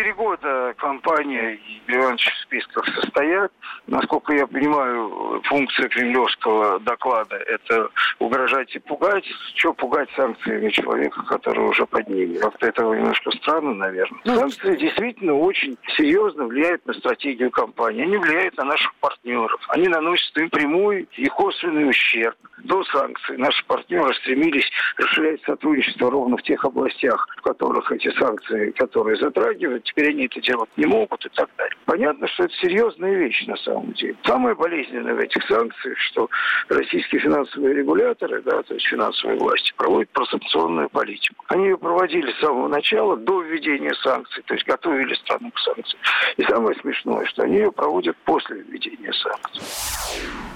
четыре 0.00 0.14
года 0.14 0.74
компания 0.78 1.54
и 1.54 1.82
Иванович 1.92 2.28
списках 2.50 2.84
состоят. 2.94 3.52
Насколько 3.86 4.34
я 4.34 4.46
понимаю, 4.46 5.40
функция 5.44 5.88
кремлевского 5.88 6.80
доклада– 6.80 7.36
это 7.46 7.88
угрожать 8.18 8.74
и 8.74 8.78
пугать. 8.78 9.24
Что 9.54 9.72
пугать 9.72 10.08
санкциями 10.16 10.70
человека, 10.70 11.22
который 11.22 11.64
уже 11.64 11.86
под 11.86 12.08
ними? 12.08 12.38
Как-то 12.38 12.66
это 12.66 12.82
немножко 12.82 13.30
странно, 13.32 13.74
наверное. 13.74 14.20
Ну, 14.24 14.34
Санкции 14.36 14.76
действительно 14.76 15.34
очень 15.34 15.78
серьезно 15.96 16.44
влияют 16.44 16.84
на 16.86 16.92
стратегию 16.94 17.50
компании. 17.50 18.02
Они 18.02 18.16
влияют 18.16 18.56
на 18.56 18.64
наших 18.64 18.92
партнеров. 18.96 19.60
Они 19.68 19.88
наносят 19.88 20.36
им 20.36 20.50
прямой 20.50 21.08
и 21.16 21.26
косвенный 21.26 21.88
ущерб. 21.88 22.36
До 22.64 22.82
санкций 22.84 23.36
наши 23.36 23.64
партнеры 23.66 24.12
стремились 24.14 24.68
расширять 24.96 25.42
сотрудничество 25.44 26.10
ровно 26.10 26.36
в 26.36 26.42
тех 26.42 26.64
областях, 26.64 27.26
в 27.36 27.42
которых 27.42 27.90
эти 27.92 28.10
санкции, 28.18 28.70
которые 28.72 29.16
затрагивают, 29.16 29.84
теперь 29.84 30.10
они 30.10 30.26
это 30.26 30.40
делать 30.40 30.70
не 30.76 30.86
могут 30.86 31.24
и 31.24 31.28
так 31.30 31.48
далее. 31.56 31.76
Понятно, 31.86 32.28
что 32.28 32.44
это 32.44 32.54
серьезная 32.54 33.14
вещь 33.14 33.46
на 33.46 33.56
самом 33.56 33.92
деле. 33.92 34.16
Самое 34.24 34.54
болезненное 34.54 35.14
в 35.14 35.18
этих 35.18 35.42
санкциях, 35.46 35.98
что 35.98 36.28
российские 36.68 37.20
финансовые 37.20 37.74
регуляторы, 37.74 38.42
да, 38.42 38.62
то 38.62 38.74
есть 38.74 38.86
финансовые 38.86 39.38
власти, 39.38 39.72
проводят 39.76 40.10
просанкционную 40.10 40.88
политику. 40.90 41.44
Они 41.48 41.64
ее 41.64 41.78
проводили 41.78 42.30
с 42.32 42.40
самого 42.40 42.68
начала, 42.68 43.16
до 43.16 43.42
введения 43.42 43.94
санкций, 44.02 44.42
то 44.46 44.54
есть 44.54 44.66
готовили 44.66 45.14
страну 45.14 45.50
к 45.50 45.58
санкциям. 45.58 46.02
И 46.36 46.42
самое 46.44 46.78
смешное, 46.80 47.24
что 47.26 47.42
они 47.42 47.56
ее 47.56 47.72
проводят 47.72 48.16
после 48.24 48.60
введения 48.60 49.12
санкций. 49.12 50.49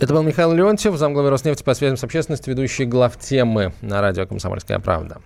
Это 0.00 0.14
был 0.14 0.22
Михаил 0.22 0.52
Леонтьев, 0.52 0.96
замглавы 0.96 1.30
Роснефти 1.30 1.62
по 1.62 1.74
связям 1.74 1.96
с 1.96 2.04
общественностью, 2.04 2.54
ведущий 2.54 2.84
глав 2.84 3.18
темы 3.18 3.72
на 3.80 4.00
радио 4.00 4.26
«Комсомольская 4.26 4.78
правда». 4.78 5.20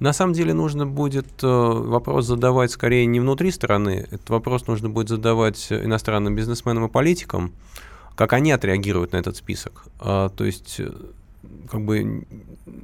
На 0.00 0.12
самом 0.12 0.32
деле 0.32 0.54
нужно 0.54 0.86
будет 0.86 1.42
э, 1.42 1.46
вопрос 1.46 2.26
задавать 2.26 2.70
скорее 2.70 3.04
не 3.06 3.18
внутри 3.18 3.50
страны, 3.50 4.06
этот 4.10 4.30
вопрос 4.30 4.66
нужно 4.68 4.88
будет 4.88 5.08
задавать 5.08 5.72
иностранным 5.72 6.36
бизнесменам 6.36 6.86
и 6.86 6.88
политикам, 6.88 7.52
как 8.14 8.32
они 8.32 8.52
отреагируют 8.52 9.12
на 9.12 9.16
этот 9.16 9.36
список. 9.36 9.84
А, 9.98 10.28
то 10.28 10.44
есть 10.44 10.76
э, 10.78 10.92
как 11.70 11.84
бы 11.84 12.26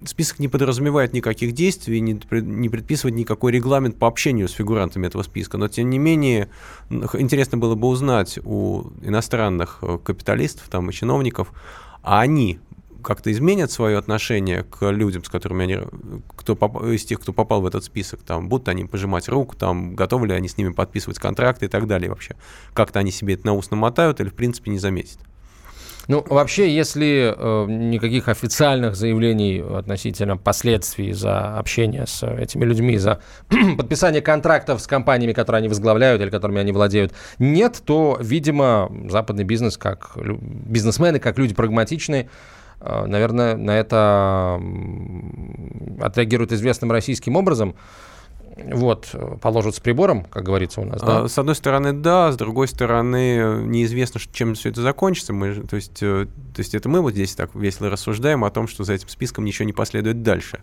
список 0.07 0.39
не 0.39 0.49
подразумевает 0.49 1.13
никаких 1.13 1.53
действий, 1.53 2.01
не, 2.01 2.21
не 2.31 2.69
предписывает 2.69 3.17
никакой 3.17 3.53
регламент 3.53 3.99
по 3.99 4.07
общению 4.07 4.49
с 4.49 4.53
фигурантами 4.53 5.07
этого 5.07 5.23
списка. 5.23 5.57
Но, 5.59 5.69
тем 5.69 5.91
не 5.91 5.99
менее, 5.99 6.49
интересно 6.91 7.59
было 7.59 7.75
бы 7.75 7.89
узнать 7.89 8.39
у 8.45 8.85
иностранных 9.03 9.79
э, 9.83 9.99
капиталистов 10.03 10.69
там, 10.69 10.91
и 10.91 10.93
чиновников, 10.93 11.53
а 12.03 12.21
они 12.21 12.61
как-то 13.05 13.31
изменят 13.31 13.71
свое 13.71 13.99
отношение 13.99 14.65
к 14.65 14.91
людям, 14.91 15.23
с 15.23 15.29
которыми 15.29 15.65
они, 15.65 15.79
кто 16.37 16.55
из 16.91 17.05
тех, 17.05 17.21
кто 17.21 17.33
попал 17.33 17.61
в 17.61 17.67
этот 17.67 17.85
список, 17.85 18.21
там, 18.23 18.49
будут 18.49 18.69
они 18.69 18.87
пожимать 18.87 19.29
руку, 19.29 19.55
там, 19.55 19.95
готовы 19.95 20.29
ли 20.29 20.33
они 20.33 20.49
с 20.49 20.57
ними 20.57 20.73
подписывать 20.73 21.19
контракты 21.19 21.67
и 21.67 21.69
так 21.69 21.87
далее 21.87 22.09
вообще. 22.09 22.35
Как-то 22.73 22.99
они 22.99 23.11
себе 23.11 23.35
это 23.35 23.47
на 23.47 23.53
ус 23.53 23.71
намотают 23.71 24.21
или, 24.21 24.29
в 24.29 24.35
принципе, 24.35 24.71
не 24.71 24.79
заметят. 24.79 25.19
Ну, 26.07 26.25
вообще, 26.29 26.75
если 26.75 27.35
э, 27.35 27.67
никаких 27.69 28.29
официальных 28.29 28.95
заявлений 28.95 29.61
относительно 29.61 30.37
последствий 30.37 31.13
за 31.13 31.59
общение 31.59 32.07
с 32.07 32.23
этими 32.27 32.65
людьми, 32.65 32.99
за 32.99 33.21
подписание 33.79 34.21
контрактов 34.21 34.81
с 34.81 34.87
компаниями, 34.87 35.33
которые 35.33 35.61
они 35.61 35.69
возглавляют 35.69 36.21
или 36.21 36.29
которыми 36.29 36.61
они 36.61 36.73
владеют, 36.73 37.13
нет, 37.39 37.81
то, 37.85 38.19
видимо, 38.21 38.91
западный 39.09 39.45
бизнес, 39.45 39.79
как 39.79 40.17
бизнесмены, 40.17 41.19
как 41.21 41.39
люди 41.39 41.55
прагматичные, 41.55 42.29
э, 42.81 43.07
наверное, 43.07 43.57
на 43.57 43.79
это 43.79 44.61
отреагируют 46.01 46.53
известным 46.53 46.93
российским 46.93 47.37
образом 47.37 47.77
вот, 48.57 49.15
положат 49.41 49.75
с 49.75 49.81
прибором, 49.81 50.25
как 50.25 50.45
говорится 50.45 50.81
у 50.81 50.85
нас, 50.85 51.01
да? 51.01 51.23
А, 51.23 51.29
с 51.29 51.39
одной 51.39 51.55
стороны, 51.55 51.93
да, 51.93 52.31
с 52.31 52.37
другой 52.37 52.69
стороны, 52.69 53.63
неизвестно, 53.65 54.21
чем 54.33 54.55
все 54.55 54.69
это 54.69 54.81
закончится. 54.81 55.33
Мы, 55.33 55.55
то, 55.55 55.77
есть, 55.77 56.03
э, 56.03 56.27
то 56.55 56.61
есть 56.61 56.75
это 56.75 56.89
мы 56.89 57.01
вот 57.01 57.13
здесь 57.13 57.35
так 57.35 57.55
весело 57.55 57.91
рассуждаем 57.91 58.45
о 58.45 58.51
том, 58.51 58.69
что 58.69 58.85
за 58.85 58.93
этим 58.93 59.09
списком 59.09 59.45
ничего 59.45 59.67
не 59.67 59.73
последует 59.73 60.23
дальше. 60.23 60.61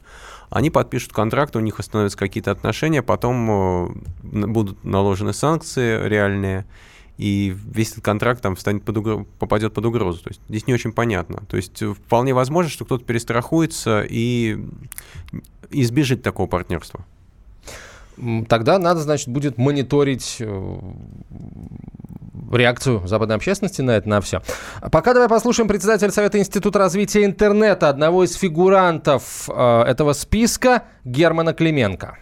Они 0.49 0.69
подпишут 0.69 1.11
контракт, 1.11 1.55
у 1.55 1.59
них 1.59 1.79
установятся 1.79 2.17
какие-то 2.17 2.51
отношения, 2.51 3.01
потом 3.01 3.51
э, 3.51 4.47
будут 4.47 4.83
наложены 4.83 5.33
санкции 5.33 6.07
реальные, 6.07 6.65
и 7.17 7.53
весь 7.65 7.91
этот 7.91 8.05
контракт 8.05 8.41
там 8.41 8.55
станет 8.55 8.83
под 8.83 8.97
угр... 8.97 9.25
попадет 9.37 9.73
под 9.73 9.85
угрозу. 9.85 10.23
То 10.23 10.29
есть 10.29 10.41
здесь 10.47 10.65
не 10.65 10.73
очень 10.73 10.93
понятно. 10.93 11.43
То 11.49 11.57
есть 11.57 11.81
э, 11.81 11.93
вполне 11.93 12.33
возможно, 12.33 12.71
что 12.71 12.85
кто-то 12.85 13.03
перестрахуется 13.03 14.05
и 14.07 14.65
избежит 15.69 16.23
такого 16.23 16.47
партнерства 16.47 17.05
тогда 18.47 18.79
надо, 18.79 19.01
значит, 19.01 19.27
будет 19.27 19.57
мониторить 19.57 20.37
э, 20.39 20.79
реакцию 22.51 23.07
западной 23.07 23.35
общественности 23.35 23.81
на 23.81 23.91
это, 23.91 24.09
на 24.09 24.21
все. 24.21 24.41
Пока 24.91 25.13
давай 25.13 25.29
послушаем 25.29 25.67
председателя 25.67 26.11
Совета 26.11 26.39
Института 26.39 26.79
развития 26.79 27.25
интернета, 27.25 27.89
одного 27.89 28.23
из 28.23 28.33
фигурантов 28.35 29.49
э, 29.49 29.83
этого 29.83 30.13
списка, 30.13 30.83
Германа 31.03 31.53
Клименко 31.53 32.17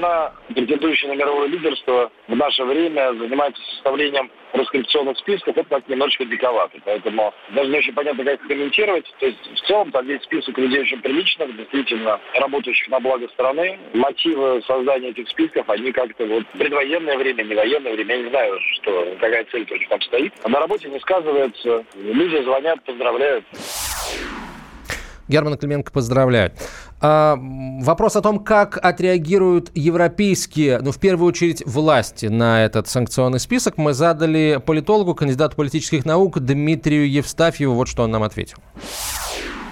страна, 0.00 0.32
претендующая 0.48 1.08
на 1.08 1.14
мировое 1.14 1.48
лидерство, 1.48 2.10
в 2.26 2.36
наше 2.36 2.64
время 2.64 3.12
занимается 3.14 3.62
составлением 3.74 4.30
раскрепционных 4.52 5.16
списков, 5.18 5.56
это 5.56 5.68
как 5.68 5.88
немножечко 5.88 6.24
диковато. 6.24 6.78
Поэтому 6.84 7.32
даже 7.54 7.70
не 7.70 7.78
очень 7.78 7.92
понятно, 7.92 8.24
как 8.24 8.40
комментировать. 8.42 9.04
То 9.20 9.26
есть 9.26 9.38
в 9.54 9.66
целом 9.66 9.92
там 9.92 10.08
есть 10.08 10.24
список 10.24 10.58
людей 10.58 10.80
очень 10.80 11.00
приличных, 11.00 11.56
действительно 11.56 12.18
работающих 12.34 12.88
на 12.88 13.00
благо 13.00 13.28
страны. 13.28 13.78
Мотивы 13.92 14.62
создания 14.66 15.10
этих 15.10 15.28
списков, 15.28 15.68
они 15.68 15.92
как-то 15.92 16.26
вот 16.26 16.46
предвоенное 16.58 17.16
время, 17.16 17.44
не 17.44 17.54
военное 17.54 17.92
время, 17.92 18.16
я 18.16 18.22
не 18.22 18.30
знаю, 18.30 18.58
что, 18.74 19.16
какая 19.20 19.44
цель 19.44 19.66
них 19.70 19.88
там 19.88 20.00
стоит. 20.02 20.32
А 20.42 20.48
на 20.48 20.60
работе 20.60 20.88
не 20.88 20.98
сказывается. 20.98 21.84
Люди 21.94 22.42
звонят, 22.42 22.82
поздравляют. 22.84 23.44
Герман 25.28 25.56
Клименко 25.56 25.92
поздравляет. 25.92 26.54
А, 27.00 27.38
вопрос 27.80 28.16
о 28.16 28.20
том, 28.20 28.40
как 28.40 28.76
отреагируют 28.76 29.70
европейские, 29.74 30.80
ну, 30.80 30.92
в 30.92 30.98
первую 30.98 31.28
очередь, 31.28 31.62
власти 31.64 32.26
на 32.26 32.64
этот 32.64 32.88
санкционный 32.88 33.40
список, 33.40 33.78
мы 33.78 33.94
задали 33.94 34.60
политологу, 34.64 35.14
кандидату 35.14 35.56
политических 35.56 36.04
наук 36.04 36.40
Дмитрию 36.40 37.10
Евстафьеву. 37.10 37.74
Вот 37.74 37.88
что 37.88 38.02
он 38.02 38.10
нам 38.10 38.22
ответил. 38.22 38.58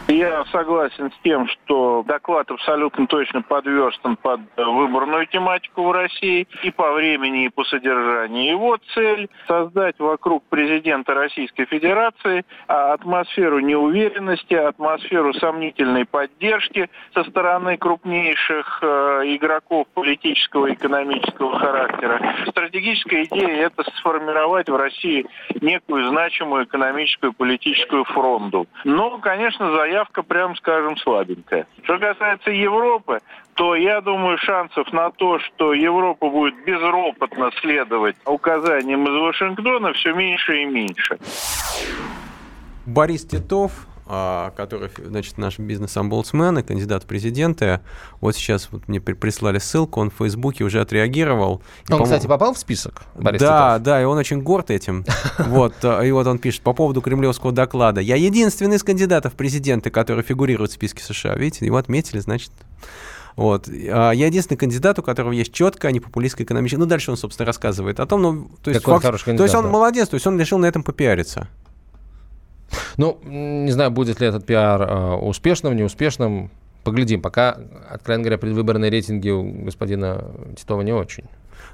Я 0.08 0.42
согласен 0.46 1.10
с 1.12 1.22
тем, 1.22 1.46
что 1.48 2.02
доклад 2.06 2.50
абсолютно 2.50 3.06
точно 3.06 3.42
подверстан 3.42 4.16
под 4.16 4.40
выборную 4.56 5.26
тематику 5.26 5.84
в 5.84 5.92
России 5.92 6.48
и 6.62 6.70
по 6.70 6.92
времени, 6.92 7.44
и 7.44 7.48
по 7.50 7.62
содержанию. 7.64 8.50
Его 8.50 8.78
цель– 8.94 9.28
создать 9.46 9.98
вокруг 9.98 10.44
президента 10.44 11.12
Российской 11.12 11.66
Федерации 11.66 12.46
а, 12.68 12.94
атмосферу 12.94 13.60
неуверенности, 13.60 14.54
атмосферу 14.54 15.34
сомнительной 15.34 16.06
поддержки 16.06 16.88
со 17.12 17.24
стороны 17.24 17.76
крупнейших 17.76 18.78
э, 18.80 18.86
игроков 19.26 19.88
политического 19.92 20.68
и 20.68 20.72
экономического 20.72 21.58
характера. 21.58 22.34
Стратегическая 22.48 23.24
идея– 23.24 23.66
это 23.68 23.84
сформировать 23.98 24.70
в 24.70 24.76
России 24.76 25.26
некую 25.60 26.08
значимую 26.08 26.64
экономическую 26.64 27.32
и 27.32 27.34
политическую 27.34 28.04
фронту. 28.04 28.66
Но, 28.84 29.18
конечно, 29.18 29.70
заявка 29.72 29.97
заявка, 29.98 30.22
прям 30.22 30.56
скажем, 30.56 30.96
слабенькая. 30.96 31.66
Что 31.82 31.98
касается 31.98 32.50
Европы, 32.50 33.20
то 33.54 33.74
я 33.74 34.00
думаю, 34.00 34.38
шансов 34.38 34.92
на 34.92 35.10
то, 35.10 35.38
что 35.40 35.74
Европа 35.74 36.30
будет 36.30 36.54
безропотно 36.64 37.50
следовать 37.60 38.16
указаниям 38.24 39.04
из 39.04 39.20
Вашингтона, 39.22 39.92
все 39.92 40.12
меньше 40.12 40.62
и 40.62 40.64
меньше. 40.66 41.18
Борис 42.86 43.24
Титов, 43.24 43.86
который, 44.08 44.90
значит, 45.04 45.36
наш 45.36 45.58
бизнес-омбудсмен 45.58 46.58
и 46.58 46.62
кандидат 46.62 47.04
в 47.04 47.06
президенты. 47.06 47.80
Вот 48.20 48.34
сейчас 48.34 48.68
вот 48.72 48.88
мне 48.88 49.00
прислали 49.00 49.58
ссылку, 49.58 50.00
он 50.00 50.10
в 50.10 50.14
Фейсбуке 50.14 50.64
уже 50.64 50.80
отреагировал. 50.80 51.60
И, 51.88 51.92
он, 51.92 52.02
кстати, 52.04 52.26
попал 52.26 52.54
в 52.54 52.58
список, 52.58 53.02
Борис 53.14 53.40
Да, 53.40 53.74
Титов? 53.74 53.82
да, 53.84 54.02
и 54.02 54.04
он 54.04 54.16
очень 54.16 54.42
горд 54.42 54.70
этим. 54.70 55.04
Вот, 55.38 55.74
а, 55.82 56.00
и 56.02 56.10
вот 56.10 56.26
он 56.26 56.38
пишет 56.38 56.62
по 56.62 56.72
поводу 56.72 57.00
кремлевского 57.02 57.52
доклада. 57.52 58.00
Я 58.00 58.16
единственный 58.16 58.76
из 58.76 58.82
кандидатов 58.82 59.34
в 59.34 59.36
президенты, 59.36 59.90
который 59.90 60.22
фигурирует 60.22 60.70
в 60.70 60.74
списке 60.74 61.02
США. 61.02 61.34
Видите, 61.34 61.66
его 61.66 61.76
отметили, 61.76 62.18
значит, 62.18 62.50
Вот. 63.36 63.68
А 63.68 64.10
я 64.12 64.26
единственный 64.26 64.56
кандидат, 64.56 64.98
у 64.98 65.02
которого 65.02 65.32
есть 65.32 65.52
четкая 65.52 65.92
непопулистская 65.92 66.44
экономическая... 66.44 66.80
Ну, 66.80 66.86
дальше 66.86 67.10
он, 67.12 67.16
собственно, 67.16 67.46
рассказывает 67.46 68.00
о 68.00 68.06
том, 68.06 68.22
ну, 68.22 68.50
то 68.62 68.70
есть, 68.70 68.80
Какой 68.82 68.94
факт- 68.94 69.04
хороший 69.04 69.36
то 69.36 69.42
есть 69.44 69.54
он 69.54 69.64
да. 69.64 69.70
молодец, 69.70 70.08
то 70.08 70.14
есть 70.14 70.26
он 70.26 70.40
решил 70.40 70.58
на 70.58 70.66
этом 70.66 70.82
попиариться. 70.82 71.46
Ну, 72.96 73.18
не 73.24 73.70
знаю, 73.70 73.90
будет 73.90 74.20
ли 74.20 74.26
этот 74.26 74.44
пиар 74.44 74.82
э, 74.82 75.14
успешным, 75.16 75.76
неуспешным. 75.76 76.50
Поглядим. 76.84 77.20
Пока, 77.20 77.58
откровенно 77.90 78.24
говоря, 78.24 78.38
предвыборные 78.38 78.90
рейтинги 78.90 79.30
у 79.30 79.42
господина 79.64 80.24
Титова 80.56 80.82
не 80.82 80.92
очень. 80.92 81.24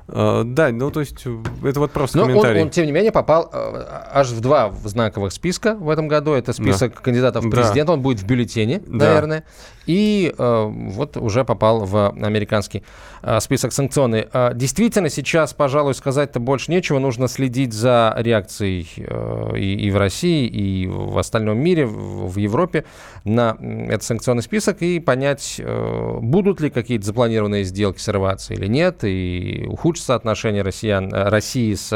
Э, 0.09 0.43
да, 0.45 0.69
ну, 0.71 0.91
то 0.91 1.01
есть 1.01 1.23
э, 1.25 1.37
это 1.65 1.81
вот 1.81 1.93
просто 1.93 2.19
Но 2.19 2.25
он, 2.25 2.31
комментарий. 2.31 2.63
он, 2.63 2.71
тем 2.71 2.87
не 2.87 2.93
менее, 2.93 3.13
попал 3.13 3.49
э, 3.53 3.85
аж 4.13 4.29
в 4.31 4.41
два 4.41 4.71
знаковых 4.85 5.33
списка 5.33 5.75
в 5.75 5.89
этом 5.89 6.09
году. 6.09 6.33
Это 6.33 6.53
список 6.53 7.01
кандидатов 7.01 7.45
в 7.45 7.51
Да. 7.51 7.57
президента. 7.57 7.93
Он 7.93 8.03
будет 8.03 8.21
в 8.21 8.27
бюллетене, 8.27 8.83
Да. 8.87 9.07
наверное. 9.07 9.45
И 9.87 10.35
э, 10.37 10.65
вот 10.69 11.17
уже 11.17 11.45
попал 11.45 11.85
в 11.85 12.11
американский 12.23 12.83
э, 13.23 13.41
список 13.41 13.73
санкционный. 13.73 14.27
Э, 14.33 14.53
действительно, 14.55 15.09
сейчас, 15.11 15.53
пожалуй, 15.55 15.95
сказать-то 15.95 16.41
больше 16.41 16.71
нечего. 16.71 16.99
Нужно 16.99 17.29
следить 17.29 17.73
за 17.73 18.15
реакцией 18.19 18.89
э, 18.97 19.57
и, 19.59 19.87
и 19.87 19.91
в 19.91 19.97
России, 19.97 20.47
и 20.47 20.87
в 20.87 21.19
остальном 21.19 21.59
мире, 21.59 21.87
в, 21.87 22.31
в 22.31 22.37
Европе 22.39 22.85
на 23.25 23.57
этот 23.89 24.03
санкционный 24.03 24.43
список 24.43 24.83
и 24.83 25.01
понять, 25.01 25.57
э, 25.59 26.19
будут 26.21 26.61
ли 26.61 26.71
какие-то 26.71 27.05
запланированные 27.07 27.65
сделки 27.65 27.99
срываться 28.01 28.55
или 28.55 28.67
нет, 28.67 29.05
и 29.05 29.67
ухудшатся 29.75 30.15
отношения 30.15 30.63
россиян, 30.63 31.13
э, 31.13 31.29
России 31.29 31.75
с 31.75 31.93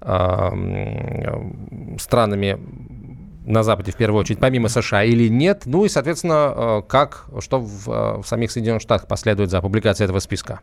э, 0.00 0.52
странами 1.98 2.58
на 3.44 3.62
Западе, 3.62 3.92
в 3.92 3.96
первую 3.96 4.20
очередь, 4.20 4.38
помимо 4.40 4.68
США 4.68 5.04
или 5.04 5.28
нет. 5.28 5.62
Ну 5.66 5.84
и, 5.84 5.88
соответственно, 5.88 6.52
э, 6.54 6.82
как, 6.88 7.26
что 7.40 7.60
в, 7.60 8.22
в 8.22 8.24
самих 8.26 8.50
Соединенных 8.50 8.82
Штатах 8.82 9.08
последует 9.08 9.50
за 9.50 9.60
публикацией 9.60 10.06
этого 10.06 10.20
списка. 10.20 10.60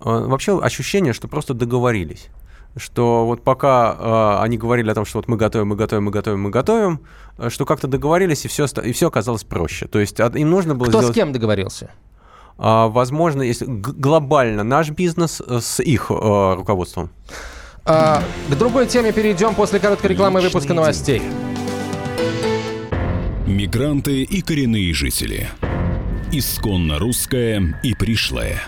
Вообще 0.00 0.58
ощущение, 0.60 1.12
что 1.12 1.26
просто 1.28 1.54
договорились. 1.54 2.28
Что 2.76 3.24
вот 3.24 3.42
пока 3.42 3.96
э, 3.98 4.42
они 4.44 4.58
говорили 4.58 4.90
о 4.90 4.94
том, 4.94 5.06
что 5.06 5.18
вот 5.18 5.28
мы 5.28 5.38
готовим, 5.38 5.68
мы 5.68 5.76
готовим, 5.76 6.04
мы 6.04 6.10
готовим, 6.10 6.42
мы 6.42 6.50
готовим, 6.50 7.00
что 7.48 7.64
как-то 7.64 7.88
договорились, 7.88 8.44
и 8.44 8.48
все, 8.48 8.66
и 8.84 8.92
все 8.92 9.08
оказалось 9.08 9.44
проще. 9.44 9.86
То 9.86 9.98
есть 9.98 10.20
от- 10.20 10.36
им 10.36 10.50
нужно 10.50 10.74
было 10.74 10.88
Кто 10.88 10.98
сделать... 10.98 11.16
с 11.16 11.18
кем 11.18 11.32
договорился? 11.32 11.90
А, 12.58 12.88
возможно, 12.88 13.42
если 13.42 13.66
глобально 13.66 14.64
наш 14.64 14.90
бизнес 14.90 15.42
э, 15.46 15.60
с 15.60 15.82
их 15.82 16.10
э, 16.10 16.54
руководством. 16.54 17.10
А, 17.84 18.22
к 18.50 18.54
другой 18.54 18.86
теме 18.86 19.12
перейдем 19.12 19.54
после 19.54 19.78
короткой 19.78 20.10
рекламы 20.10 20.40
и 20.40 20.44
выпуска 20.44 20.74
новостей. 20.74 21.22
Мигранты 23.46 24.22
и 24.22 24.40
коренные 24.40 24.92
жители. 24.92 25.48
Исконно 26.32 26.98
русское 26.98 27.78
и 27.82 27.94
пришлое. 27.94 28.60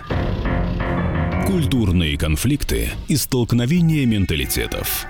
Культурные 1.45 2.17
конфликты 2.17 2.91
и 3.07 3.17
столкновения 3.17 4.05
менталитетов. 4.05 5.05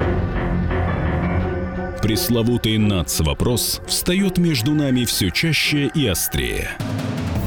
Пресловутый 2.02 2.78
НАЦ-вопрос 2.78 3.82
встает 3.86 4.38
между 4.38 4.74
нами 4.74 5.04
все 5.04 5.30
чаще 5.30 5.92
и 5.94 6.08
острее. 6.08 6.70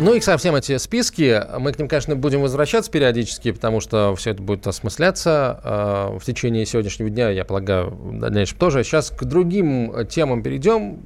Ну 0.00 0.14
и 0.14 0.20
совсем 0.20 0.54
эти 0.54 0.76
списки, 0.76 1.42
мы 1.58 1.72
к 1.72 1.78
ним, 1.78 1.88
конечно, 1.88 2.14
будем 2.14 2.40
возвращаться 2.40 2.88
периодически, 2.88 3.50
потому 3.50 3.80
что 3.80 4.14
все 4.14 4.30
это 4.30 4.40
будет 4.40 4.64
осмысляться 4.68 5.60
э, 5.64 6.18
в 6.18 6.24
течение 6.24 6.64
сегодняшнего 6.66 7.10
дня, 7.10 7.30
я 7.30 7.44
полагаю, 7.44 7.90
в 7.90 8.16
дальнейшем 8.16 8.58
тоже. 8.58 8.84
Сейчас 8.84 9.10
к 9.10 9.24
другим 9.24 10.06
темам 10.08 10.44
перейдем. 10.44 11.00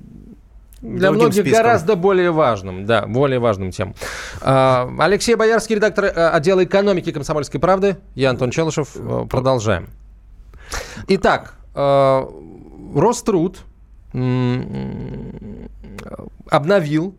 Для 0.83 1.09
Другим 1.09 1.26
многих 1.26 1.42
спискам. 1.42 1.62
гораздо 1.62 1.96
более 1.96 2.33
важным, 2.33 2.85
да, 2.85 3.07
более 3.07 3.38
важным 3.38 3.70
темам. 3.70 3.94
А, 4.42 4.90
Алексей 4.98 5.37
Боярский, 5.37 5.76
редактор 5.76 6.07
э, 6.07 6.09
отдела 6.09 6.62
экономики 6.64 7.12
«Комсомольской 7.12 7.61
правды». 7.61 7.96
Я 8.14 8.31
Антон 8.31 8.50
Челышев. 8.50 8.90
Э, 8.96 9.26
Продолжаем. 9.31 9.88
Итак, 11.09 11.55
э, 11.74 12.26
Роструд 12.94 13.61
обновил 16.50 17.16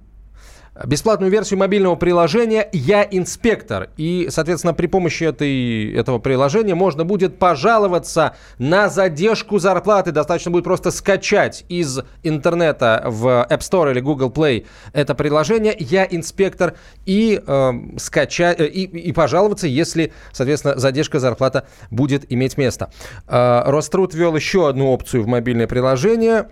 бесплатную 0.86 1.32
версию 1.32 1.60
мобильного 1.60 1.96
приложения 1.96 2.68
«Я 2.72 3.04
инспектор». 3.04 3.90
И, 3.98 4.28
соответственно, 4.30 4.74
при 4.74 4.88
помощи 4.88 5.24
этой, 5.24 5.94
этого 5.94 6.18
приложения 6.18 6.74
можно 6.74 7.06
будет 7.06 7.38
пожаловаться 7.38 8.36
на 8.58 8.90
задержку 8.90 9.60
зарплаты. 9.60 10.12
Достаточно 10.12 10.52
будет 10.52 10.64
просто 10.64 10.92
скачать 10.92 11.64
из 11.70 12.00
интернета 12.24 13.04
в 13.06 13.48
App 13.50 13.60
Store 13.60 13.92
или 13.92 14.00
Google 14.00 14.30
Play 14.30 14.66
это 14.94 15.14
приложение 15.16 15.76
«Я 15.78 16.06
инспектор» 16.10 16.76
и, 17.06 17.42
э, 17.46 17.72
скачать, 17.98 18.60
и, 18.60 18.84
и 18.84 19.12
пожаловаться, 19.12 19.68
если, 19.68 20.12
соответственно, 20.32 20.80
задержка 20.80 21.20
зарплата 21.20 21.68
будет 21.92 22.32
иметь 22.32 22.58
место. 22.58 22.92
Э, 23.28 23.64
Роструд 23.66 24.14
ввел 24.14 24.36
еще 24.36 24.70
одну 24.70 24.92
опцию 24.92 25.24
в 25.24 25.28
мобильное 25.28 25.68
приложение. 25.68 26.48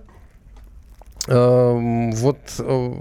Эм, 1.27 2.11
Вот 2.11 2.39
э, 2.59 2.93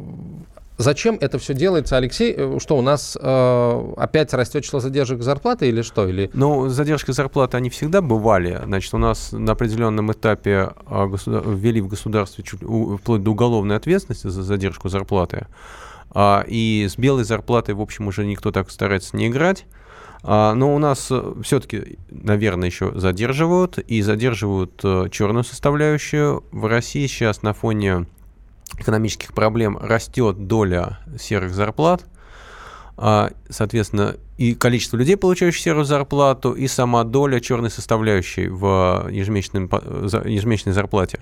Зачем 0.80 1.18
это 1.20 1.38
все 1.38 1.52
делается, 1.52 1.98
Алексей? 1.98 2.32
Э, 2.34 2.56
Что 2.58 2.78
у 2.78 2.80
нас 2.80 3.14
э, 3.20 3.92
опять 3.98 4.32
растет 4.32 4.64
число 4.64 4.80
задержек 4.80 5.20
зарплаты 5.20 5.68
или 5.68 5.82
что? 5.82 6.08
Или 6.08 6.30
Ну, 6.32 6.70
задержки 6.70 7.10
зарплаты, 7.10 7.58
они 7.58 7.68
всегда 7.68 8.00
бывали. 8.00 8.58
Значит, 8.64 8.94
у 8.94 8.98
нас 8.98 9.32
на 9.32 9.52
определенном 9.52 10.10
этапе 10.10 10.70
а, 10.86 11.04
государ- 11.06 11.44
ввели 11.46 11.82
в 11.82 11.88
государстве 11.88 12.44
чуть, 12.44 12.60
вплоть 12.62 13.22
до 13.22 13.30
уголовной 13.30 13.76
ответственности 13.76 14.28
за 14.28 14.42
задержку 14.42 14.88
зарплаты. 14.88 15.48
А, 16.12 16.46
и 16.48 16.86
с 16.88 16.96
белой 16.96 17.24
зарплатой, 17.24 17.74
в 17.74 17.82
общем, 17.82 18.06
уже 18.06 18.24
никто 18.24 18.50
так 18.50 18.70
старается 18.70 19.18
не 19.18 19.26
играть. 19.28 19.66
А, 20.22 20.54
но 20.54 20.74
у 20.74 20.78
нас 20.78 21.12
все-таки, 21.42 21.98
наверное, 22.10 22.68
еще 22.70 22.98
задерживают. 22.98 23.78
И 23.78 24.00
задерживают 24.00 24.80
черную 25.12 25.44
составляющую. 25.44 26.42
В 26.52 26.64
России 26.64 27.06
сейчас 27.06 27.42
на 27.42 27.52
фоне 27.52 28.06
экономических 28.78 29.32
проблем 29.34 29.78
растет 29.80 30.46
доля 30.46 30.98
серых 31.18 31.54
зарплат. 31.54 32.04
А, 32.96 33.30
Соответственно, 33.48 34.16
и 34.36 34.54
количество 34.54 34.96
людей, 34.96 35.16
получающих 35.16 35.60
серую 35.60 35.84
зарплату, 35.84 36.52
и 36.52 36.66
сама 36.68 37.04
доля 37.04 37.40
черной 37.40 37.70
составляющей 37.70 38.48
в 38.48 39.08
ежемесячной 39.10 40.72
зарплате. 40.72 41.20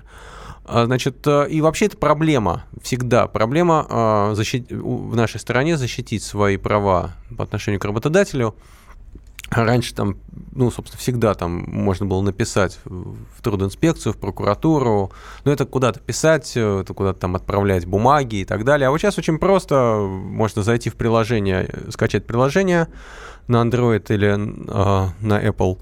А, 0.65 0.85
Значит, 0.85 1.25
э, 1.25 1.47
и 1.49 1.61
вообще 1.61 1.85
это 1.85 1.97
проблема, 1.97 2.65
всегда 2.81 3.27
проблема 3.27 3.85
а, 3.89 4.33
защит- 4.35 4.71
в 4.71 5.15
нашей 5.15 5.39
стране 5.39 5.77
защитить 5.77 6.21
свои 6.23 6.57
права 6.57 7.11
по 7.37 7.43
отношению 7.43 7.79
к 7.79 7.85
работодателю. 7.85 8.55
А 9.49 9.65
Раньше 9.65 9.95
там, 9.95 10.17
ну, 10.51 10.69
собственно, 10.69 10.99
всегда 10.99 11.33
там 11.33 11.63
можно 11.67 12.05
было 12.05 12.21
написать 12.21 12.79
в 12.85 13.41
трудинспекцию, 13.41 14.13
в 14.13 14.17
прокуратуру, 14.17 15.11
но 15.43 15.51
это 15.51 15.65
куда-то 15.65 15.99
писать, 15.99 16.53
э, 16.55 16.81
это 16.81 16.93
куда-то 16.93 17.19
там 17.19 17.35
отправлять 17.35 17.87
бумаги 17.87 18.37
и 18.37 18.45
так 18.45 18.63
далее. 18.63 18.87
А 18.87 18.91
вот 18.91 18.99
сейчас 18.99 19.17
очень 19.17 19.39
просто, 19.39 19.97
можно 19.99 20.61
зайти 20.61 20.91
в 20.91 20.95
приложение, 20.95 21.67
э, 21.67 21.91
скачать 21.91 22.27
приложение 22.27 22.89
на 23.47 23.63
Android 23.63 24.05
или 24.13 24.27
э, 24.27 25.09
на 25.19 25.43
Apple, 25.43 25.79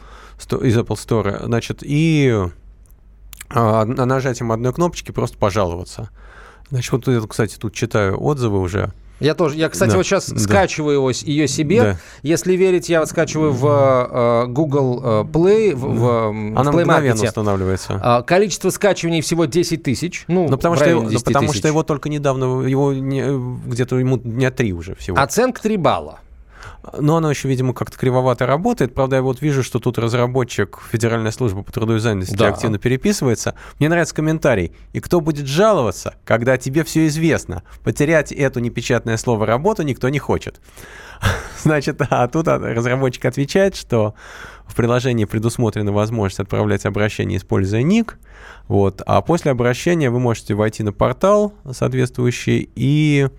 из 0.64 0.78
Apple 0.78 0.96
Store, 0.96 1.46
значит, 1.46 1.80
и 1.82 2.48
на 3.50 3.86
нажатием 4.06 4.52
одной 4.52 4.74
кнопочки 4.74 5.12
просто 5.12 5.38
пожаловаться. 5.38 6.10
Значит, 6.70 6.92
вот 6.92 7.08
я, 7.08 7.22
кстати, 7.22 7.58
тут 7.58 7.74
читаю 7.74 8.22
отзывы 8.22 8.60
уже. 8.60 8.92
Я 9.20 9.34
тоже, 9.34 9.56
я, 9.58 9.70
кстати, 9.70 9.92
Да, 9.92 9.98
вот 9.98 10.06
сейчас 10.06 10.30
да. 10.30 10.40
скачиваю 10.40 11.10
ее 11.12 11.48
себе. 11.48 11.82
Да. 11.82 11.98
Если 12.24 12.56
верить, 12.56 12.90
я 12.90 13.00
вот 13.00 13.10
скачиваю 13.10 13.52
в 13.52 13.66
э, 13.68 14.46
Google 14.48 15.02
э, 15.04 15.24
Play, 15.24 15.76
в, 15.76 15.80
в, 15.80 15.98
в 16.00 16.60
Она 16.60 16.72
Play 16.72 16.82
мгновенно 16.86 17.14
Market. 17.22 17.26
устанавливается. 17.28 18.00
А, 18.04 18.22
Количество 18.22 18.70
скачиваний 18.70 19.22
всего 19.22 19.46
10 19.46 19.84
тысяч. 19.84 20.26
Ну, 20.28 20.44
Ну, 20.50 20.58
потому, 20.58 20.76
в 20.76 20.78
что, 20.80 20.90
его, 20.90 21.02
ну, 21.02 21.10
10 21.10 21.24
потому 21.26 21.54
что 21.54 21.68
его 21.68 21.84
только 21.84 22.10
недавно, 22.10 22.62
его 22.66 22.94
не- 22.94 23.68
где-то 23.70 23.98
ему 23.98 24.18
дня 24.18 24.52
три 24.52 24.74
уже 24.74 24.96
всего. 24.96 25.18
Оценка 25.20 25.62
3 25.62 25.78
балла. 25.78 26.20
Но 26.98 27.18
оно 27.18 27.30
еще, 27.30 27.48
видимо, 27.48 27.74
как-то 27.74 27.98
кривовато 27.98 28.46
работает. 28.46 28.94
Правда, 28.94 29.18
я 29.18 29.22
вот 29.22 29.42
вижу, 29.42 29.64
что 29.64 29.80
тут 29.80 29.98
разработчик 29.98 30.80
Федеральной 30.92 31.32
службы 31.32 31.64
по 31.64 31.72
труду 31.72 31.96
и 31.96 32.00
занятости 32.00 32.36
да. 32.36 32.50
активно 32.50 32.78
переписывается. 32.78 33.56
Мне 33.80 33.90
нравится 33.90 34.16
комментарий. 34.16 34.72
И 34.94 35.00
кто 35.00 35.22
будет 35.22 35.48
жаловаться, 35.48 36.16
когда 36.26 36.58
тебе 36.58 36.84
все 36.84 37.08
известно? 37.08 37.64
Потерять 37.84 38.32
эту 38.32 38.60
непечатное 38.60 39.18
слово 39.18 39.46
«работу» 39.46 39.84
никто 39.84 40.10
не 40.10 40.20
хочет. 40.20 40.60
Значит, 41.64 42.02
а 42.10 42.28
тут 42.28 42.48
разработчик 42.48 43.26
отвечает, 43.26 43.76
что 43.76 44.14
в 44.66 44.76
приложении 44.76 45.26
предусмотрена 45.26 45.92
возможность 45.92 46.40
отправлять 46.40 46.86
обращение, 46.86 47.38
используя 47.38 47.82
ник. 47.82 48.18
Вот, 48.68 49.02
а 49.06 49.22
после 49.22 49.52
обращения 49.52 50.10
вы 50.10 50.20
можете 50.20 50.54
войти 50.54 50.84
на 50.84 50.92
портал 50.92 51.54
соответствующий 51.72 52.70
и 52.76 53.30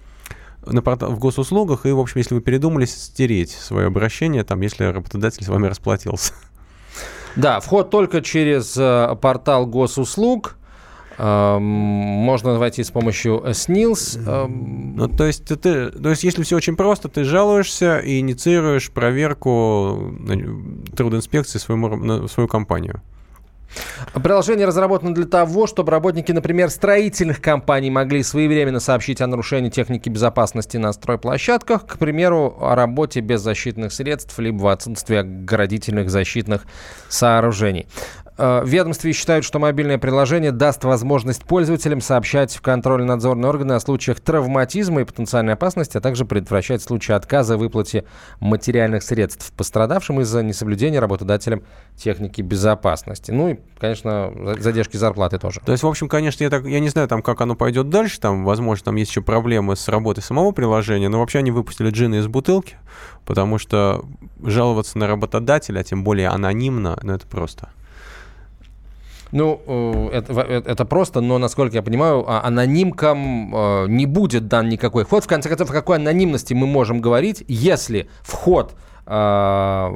на 0.72 0.82
портал, 0.82 1.10
в 1.10 1.18
госуслугах, 1.18 1.86
и, 1.86 1.92
в 1.92 2.00
общем, 2.00 2.18
если 2.18 2.34
вы 2.34 2.40
передумали, 2.40 2.84
стереть 2.84 3.50
свое 3.50 3.86
обращение, 3.86 4.44
там, 4.44 4.60
если 4.60 4.84
работодатель 4.84 5.44
с 5.44 5.48
вами 5.48 5.66
расплатился. 5.66 6.32
Да, 7.36 7.60
вход 7.60 7.90
только 7.90 8.20
через 8.20 8.76
э, 8.76 9.16
портал 9.20 9.66
госуслуг. 9.66 10.56
Эм, 11.18 11.62
можно 11.62 12.58
войти 12.58 12.84
с 12.84 12.90
помощью 12.90 13.44
СНИЛС. 13.52 14.18
Эм. 14.26 14.96
Ну, 14.96 15.08
то 15.08 15.26
есть, 15.26 15.44
ты, 15.44 15.90
то 15.90 16.10
есть, 16.10 16.22
если 16.22 16.42
все 16.42 16.56
очень 16.56 16.76
просто, 16.76 17.08
ты 17.08 17.24
жалуешься 17.24 17.98
и 17.98 18.20
инициируешь 18.20 18.90
проверку 18.90 20.14
трудоинспекции 20.96 21.58
своему, 21.58 22.26
в 22.26 22.28
свою 22.28 22.48
компанию. 22.48 23.02
Приложение 24.14 24.66
разработано 24.66 25.14
для 25.14 25.26
того, 25.26 25.66
чтобы 25.66 25.90
работники, 25.90 26.32
например, 26.32 26.70
строительных 26.70 27.40
компаний 27.40 27.90
могли 27.90 28.22
своевременно 28.22 28.80
сообщить 28.80 29.20
о 29.20 29.26
нарушении 29.26 29.70
техники 29.70 30.08
безопасности 30.08 30.76
на 30.76 30.92
стройплощадках, 30.92 31.86
к 31.86 31.98
примеру, 31.98 32.56
о 32.60 32.74
работе 32.74 33.20
без 33.20 33.40
защитных 33.40 33.92
средств, 33.92 34.38
либо 34.38 34.62
в 34.62 34.68
отсутствии 34.68 35.18
оградительных 35.18 36.10
защитных 36.10 36.64
сооружений. 37.08 37.86
Э, 38.38 38.62
ведомстве 38.64 39.12
считают, 39.12 39.44
что 39.44 39.58
мобильное 39.58 39.98
приложение 39.98 40.52
даст 40.52 40.84
возможность 40.84 41.44
пользователям 41.44 42.00
сообщать 42.00 42.54
в 42.54 42.62
контрольно-надзорные 42.62 43.48
органы 43.48 43.72
о 43.72 43.80
случаях 43.80 44.20
травматизма 44.20 45.00
и 45.00 45.04
потенциальной 45.04 45.54
опасности, 45.54 45.96
а 45.96 46.00
также 46.00 46.24
предотвращать 46.24 46.80
случаи 46.80 47.12
отказа 47.12 47.56
в 47.56 47.60
выплате 47.60 48.04
материальных 48.38 49.02
средств 49.02 49.52
пострадавшим 49.56 50.20
из-за 50.20 50.44
несоблюдения 50.44 51.00
работодателем 51.00 51.64
техники 51.96 52.40
безопасности. 52.40 53.32
Ну 53.32 53.50
и, 53.50 53.56
конечно, 53.80 54.32
задержки 54.60 54.96
зарплаты 54.96 55.40
тоже. 55.40 55.60
То 55.66 55.72
есть, 55.72 55.82
в 55.82 55.88
общем, 55.88 56.08
конечно, 56.08 56.44
я, 56.44 56.50
так, 56.50 56.64
я 56.64 56.78
не 56.78 56.90
знаю, 56.90 57.08
там, 57.08 57.22
как 57.22 57.40
оно 57.40 57.56
пойдет 57.56 57.90
дальше, 57.90 58.20
там, 58.20 58.44
возможно, 58.44 58.84
там 58.84 58.96
есть 58.96 59.10
еще 59.10 59.20
проблемы 59.20 59.74
с 59.74 59.88
работой 59.88 60.22
самого 60.22 60.52
приложения, 60.52 61.08
но 61.08 61.18
вообще 61.18 61.40
они 61.40 61.50
выпустили 61.50 61.90
джины 61.90 62.16
из 62.16 62.28
бутылки, 62.28 62.76
потому 63.26 63.58
что 63.58 64.04
жаловаться 64.40 64.96
на 64.96 65.08
работодателя, 65.08 65.80
а 65.80 65.84
тем 65.84 66.04
более 66.04 66.28
анонимно, 66.28 66.96
ну 67.02 67.14
это 67.14 67.26
просто. 67.26 67.70
Ну, 69.32 69.60
э, 69.66 70.18
это, 70.18 70.32
это 70.40 70.84
просто, 70.84 71.20
но, 71.20 71.38
насколько 71.38 71.76
я 71.76 71.82
понимаю, 71.82 72.24
а, 72.26 72.42
анонимкам 72.44 73.54
э, 73.54 73.86
не 73.88 74.06
будет 74.06 74.48
дан 74.48 74.68
никакой 74.68 75.04
вход. 75.04 75.24
В 75.24 75.26
конце 75.26 75.48
концов, 75.48 75.70
о 75.70 75.72
какой 75.72 75.96
анонимности 75.96 76.54
мы 76.54 76.66
можем 76.66 77.00
говорить, 77.00 77.44
если 77.46 78.08
вход 78.22 78.74
э, 79.06 79.90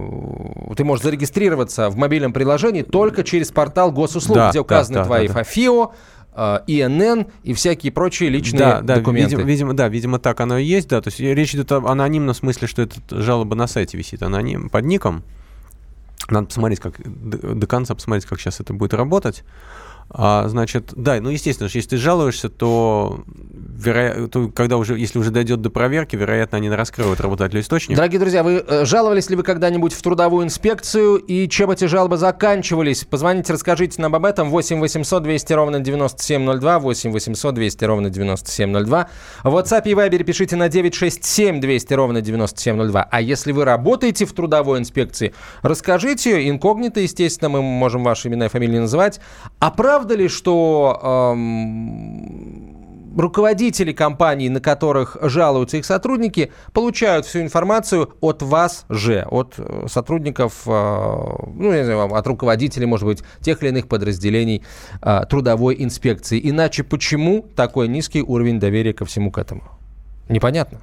ты 0.77 0.85
можешь 0.85 1.05
зарегистрироваться 1.05 1.89
в 1.89 1.97
мобильном 1.97 2.33
приложении 2.33 2.83
только 2.83 3.25
через 3.25 3.51
портал 3.51 3.91
госуслуг, 3.91 4.37
да, 4.37 4.51
где 4.51 4.61
указаны 4.61 4.99
да, 4.99 5.05
твои 5.05 5.29
да, 5.29 5.35
ФАФИО, 5.35 5.93
ИНН 6.35 7.27
и 7.43 7.53
всякие 7.53 7.93
прочие 7.93 8.31
личные 8.31 8.59
да, 8.59 8.81
да, 8.81 8.97
документы. 8.97 9.37
Видимо, 9.37 9.49
видимо, 9.49 9.75
да, 9.75 9.89
видимо, 9.89 10.19
так 10.19 10.41
оно 10.41 10.57
и 10.57 10.65
есть, 10.65 10.89
да. 10.89 11.03
То 11.03 11.09
есть 11.09 11.21
речь 11.21 11.55
идет 11.55 11.73
о 11.73 11.83
анонимном 11.87 12.35
смысле, 12.35 12.69
что 12.69 12.83
это 12.83 12.97
жалоба 13.11 13.55
на 13.55 13.67
сайте 13.67 13.99
висит 13.99 14.23
аноним 14.23 14.71
под 14.71 14.85
ником. 14.87 15.25
Надо 16.31 16.47
посмотреть, 16.47 16.81
как 16.81 16.95
до, 17.05 17.67
конца 17.67 17.95
посмотреть, 17.95 18.27
как 18.27 18.41
сейчас 18.41 18.61
это 18.61 18.73
будет 18.73 18.95
работать. 18.95 19.45
А, 20.11 20.47
значит, 20.49 20.93
да, 20.95 21.21
ну, 21.21 21.31
естественно, 21.31 21.69
если 21.73 21.89
ты 21.89 21.97
жалуешься, 21.97 22.51
то, 22.51 23.25
веро... 23.27 24.29
то 24.29 24.49
когда 24.49 24.77
уже, 24.77 24.99
если 24.99 25.19
уже 25.19 25.31
дойдет 25.31 25.63
до 25.63 25.71
проверки, 25.71 26.17
вероятно, 26.17 26.59
они 26.59 26.69
раскроют 26.69 27.21
работодателю 27.21 27.63
источник. 27.63 27.97
Дорогие 27.97 28.21
друзья, 28.21 28.43
вы 28.43 28.63
э, 28.67 28.85
жаловались 28.85 29.31
ли 29.31 29.37
вы 29.37 29.43
когда-нибудь 29.43 29.95
в 29.95 30.03
трудовую 30.03 30.45
инспекцию 30.45 31.17
и 31.17 31.49
чем 31.49 31.71
эти 31.71 31.87
жалобы 31.87 32.19
заканчивались? 32.19 33.05
Позвоните, 33.05 33.55
расскажите 33.55 34.03
нам 34.03 34.15
об 34.15 34.27
этом. 34.27 34.51
8 34.51 34.81
800 34.81 35.23
200 35.23 35.53
ровно 35.55 35.81
9702, 35.81 36.79
8 36.79 37.11
800 37.13 37.55
200 37.55 37.85
ровно 37.85 38.11
9702. 38.11 39.09
В 39.45 39.57
WhatsApp 39.57 39.83
и 39.87 39.93
Viber 39.93 40.23
пишите 40.25 40.57
на 40.57 40.69
967 40.69 41.61
200 41.61 41.95
ровно 41.95 42.21
9702. 42.21 43.09
А 43.11 43.21
если 43.21 43.53
вы 43.53 43.65
работаете 43.65 44.27
в 44.27 44.33
трудовой 44.35 44.79
инспекции, 44.79 45.33
расскажите, 45.63 46.49
инкогнито, 46.51 47.01
естественно, 47.01 47.49
мы 47.49 47.63
можем 47.63 48.05
ваши 48.05 48.29
имена 48.29 48.47
и 48.47 48.49
фамилии 48.49 48.79
называть, 48.79 49.21
а 49.59 49.71
правда 49.71 50.02
правда 50.03 50.17
ли, 50.17 50.27
что 50.27 50.99
эм, 51.33 53.17
руководители 53.17 53.93
компаний, 53.93 54.49
на 54.49 54.61
которых 54.61 55.17
жалуются 55.23 55.77
их 55.77 55.85
сотрудники, 55.85 56.51
получают 56.73 57.25
всю 57.25 57.41
информацию 57.41 58.13
от 58.21 58.43
вас 58.43 58.85
же, 58.89 59.25
от 59.31 59.55
э, 59.59 59.87
сотрудников, 59.89 60.63
э, 60.67 60.71
ну, 61.55 61.73
не 61.73 61.85
знаю, 61.85 62.13
от 62.13 62.27
руководителей, 62.27 62.87
может 62.87 63.07
быть, 63.07 63.23
тех 63.41 63.63
или 63.63 63.69
иных 63.69 63.87
подразделений 63.87 64.65
э, 65.03 65.21
трудовой 65.31 65.77
инспекции. 65.79 66.41
Иначе 66.43 66.83
почему 66.83 67.47
такой 67.55 67.87
низкий 67.87 68.23
уровень 68.23 68.59
доверия 68.59 68.93
ко 68.93 69.05
всему 69.05 69.31
к 69.31 69.39
этому? 69.39 69.63
Непонятно. 70.29 70.81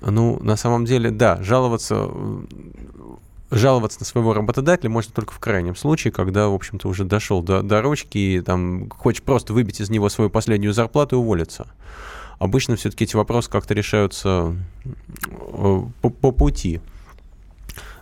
Ну, 0.00 0.38
на 0.40 0.54
самом 0.56 0.84
деле, 0.84 1.10
да, 1.10 1.42
жаловаться 1.42 2.08
жаловаться 3.50 4.00
на 4.00 4.06
своего 4.06 4.34
работодателя 4.34 4.90
можно 4.90 5.12
только 5.12 5.32
в 5.32 5.38
крайнем 5.38 5.74
случае, 5.74 6.12
когда, 6.12 6.48
в 6.48 6.54
общем-то, 6.54 6.88
уже 6.88 7.04
дошел 7.04 7.42
до, 7.42 7.62
до 7.62 7.80
ручки 7.82 8.18
и 8.18 8.40
там 8.40 8.90
хочешь 8.90 9.22
просто 9.22 9.52
выбить 9.52 9.80
из 9.80 9.90
него 9.90 10.08
свою 10.08 10.30
последнюю 10.30 10.72
зарплату 10.72 11.16
и 11.16 11.18
уволиться. 11.18 11.66
Обычно 12.38 12.76
все-таки 12.76 13.04
эти 13.04 13.16
вопросы 13.16 13.50
как-то 13.50 13.74
решаются 13.74 14.54
э, 14.84 15.82
по, 16.00 16.10
по 16.10 16.30
пути. 16.30 16.80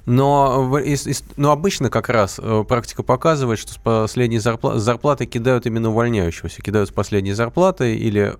Но, 0.04 0.78
но 1.36 1.50
обычно 1.50 1.90
как 1.90 2.08
раз 2.08 2.38
э, 2.40 2.64
практика 2.68 3.02
показывает, 3.02 3.58
что 3.58 3.72
с 3.72 3.78
последней 3.78 4.38
зарплаты, 4.38 4.78
зарплаты 4.78 5.26
кидают 5.26 5.66
именно 5.66 5.90
увольняющегося, 5.90 6.62
кидают 6.62 6.90
с 6.90 6.92
последней 6.92 7.32
зарплаты 7.32 7.96
или 7.96 8.36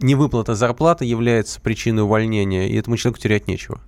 невыплата 0.00 0.54
зарплаты 0.54 1.04
является 1.04 1.60
причиной 1.60 2.02
увольнения, 2.02 2.68
и 2.68 2.76
этому 2.76 2.96
человеку 2.96 3.20
терять 3.22 3.46
нечего. 3.46 3.80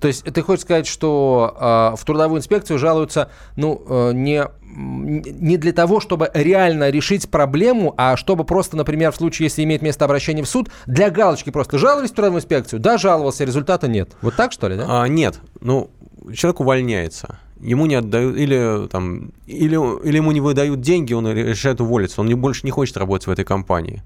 То 0.00 0.08
есть 0.08 0.24
ты 0.24 0.42
хочешь 0.42 0.62
сказать, 0.62 0.86
что 0.86 1.56
э, 1.94 1.96
в 1.96 2.04
трудовую 2.04 2.40
инспекцию 2.40 2.78
жалуются, 2.78 3.30
ну, 3.56 3.82
э, 3.88 4.12
не, 4.14 4.44
не 4.62 5.56
для 5.56 5.72
того, 5.72 6.00
чтобы 6.00 6.30
реально 6.34 6.90
решить 6.90 7.30
проблему, 7.30 7.94
а 7.96 8.16
чтобы 8.16 8.44
просто, 8.44 8.76
например, 8.76 9.12
в 9.12 9.16
случае, 9.16 9.46
если 9.46 9.64
имеет 9.64 9.82
место 9.82 10.04
обращение 10.04 10.44
в 10.44 10.48
суд, 10.48 10.70
для 10.86 11.10
галочки 11.10 11.50
просто 11.50 11.78
жаловались 11.78 12.10
в 12.10 12.14
трудовую 12.14 12.40
инспекцию, 12.40 12.80
да, 12.80 12.98
жаловался, 12.98 13.44
результата 13.44 13.88
нет. 13.88 14.12
Вот 14.22 14.36
так, 14.36 14.52
что 14.52 14.68
ли, 14.68 14.76
да? 14.76 15.02
А, 15.02 15.08
нет, 15.08 15.40
ну, 15.60 15.90
человек 16.34 16.60
увольняется 16.60 17.38
ему 17.62 17.86
не 17.86 17.94
отдают, 17.94 18.36
или, 18.36 18.88
там, 18.88 19.30
или, 19.46 19.76
или 20.04 20.16
ему 20.16 20.32
не 20.32 20.40
выдают 20.40 20.80
деньги, 20.80 21.12
он 21.12 21.32
решает 21.32 21.80
уволиться, 21.80 22.20
он 22.20 22.26
не, 22.26 22.34
больше 22.34 22.62
не 22.64 22.70
хочет 22.72 22.96
работать 22.96 23.28
в 23.28 23.30
этой 23.30 23.44
компании. 23.44 24.02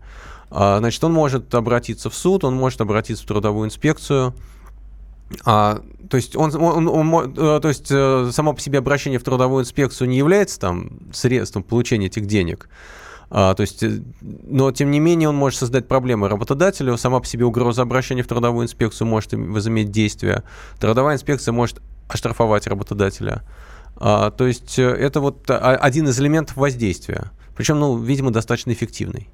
А, 0.50 0.78
значит, 0.78 1.02
он 1.02 1.12
может 1.12 1.54
обратиться 1.54 2.10
в 2.10 2.14
суд, 2.14 2.44
он 2.44 2.54
может 2.54 2.80
обратиться 2.80 3.24
в 3.24 3.26
трудовую 3.26 3.66
инспекцию, 3.66 4.34
а, 5.44 5.82
то 6.08 6.16
есть, 6.16 6.36
он, 6.36 6.54
он, 6.54 6.88
он, 6.88 7.14
он, 7.14 7.34
э, 7.36 7.60
то 7.60 7.68
есть 7.68 7.88
э, 7.90 8.30
само 8.32 8.52
по 8.52 8.60
себе 8.60 8.78
обращение 8.78 9.18
в 9.18 9.24
трудовую 9.24 9.62
инспекцию 9.64 10.08
не 10.08 10.16
является 10.16 10.58
там 10.60 10.90
средством 11.12 11.62
получения 11.62 12.06
этих 12.06 12.26
денег. 12.26 12.68
А, 13.28 13.54
то 13.54 13.62
есть, 13.62 13.82
э, 13.82 14.02
но 14.20 14.70
тем 14.70 14.90
не 14.92 15.00
менее 15.00 15.28
он 15.28 15.36
может 15.36 15.58
создать 15.58 15.88
проблемы 15.88 16.28
работодателю. 16.28 16.96
Сама 16.96 17.20
по 17.20 17.26
себе 17.26 17.44
угроза 17.44 17.82
обращения 17.82 18.22
в 18.22 18.28
трудовую 18.28 18.66
инспекцию 18.66 19.08
может 19.08 19.32
возыметь 19.32 19.90
действие. 19.90 20.44
Трудовая 20.78 21.16
инспекция 21.16 21.52
может 21.52 21.82
оштрафовать 22.08 22.68
работодателя. 22.68 23.42
А, 23.96 24.30
то 24.30 24.46
есть 24.46 24.78
это 24.78 25.20
вот 25.20 25.50
один 25.50 26.08
из 26.08 26.20
элементов 26.20 26.56
воздействия. 26.56 27.32
Причем, 27.56 27.80
ну, 27.80 27.96
видимо, 27.96 28.30
достаточно 28.30 28.70
эффективный. 28.72 29.28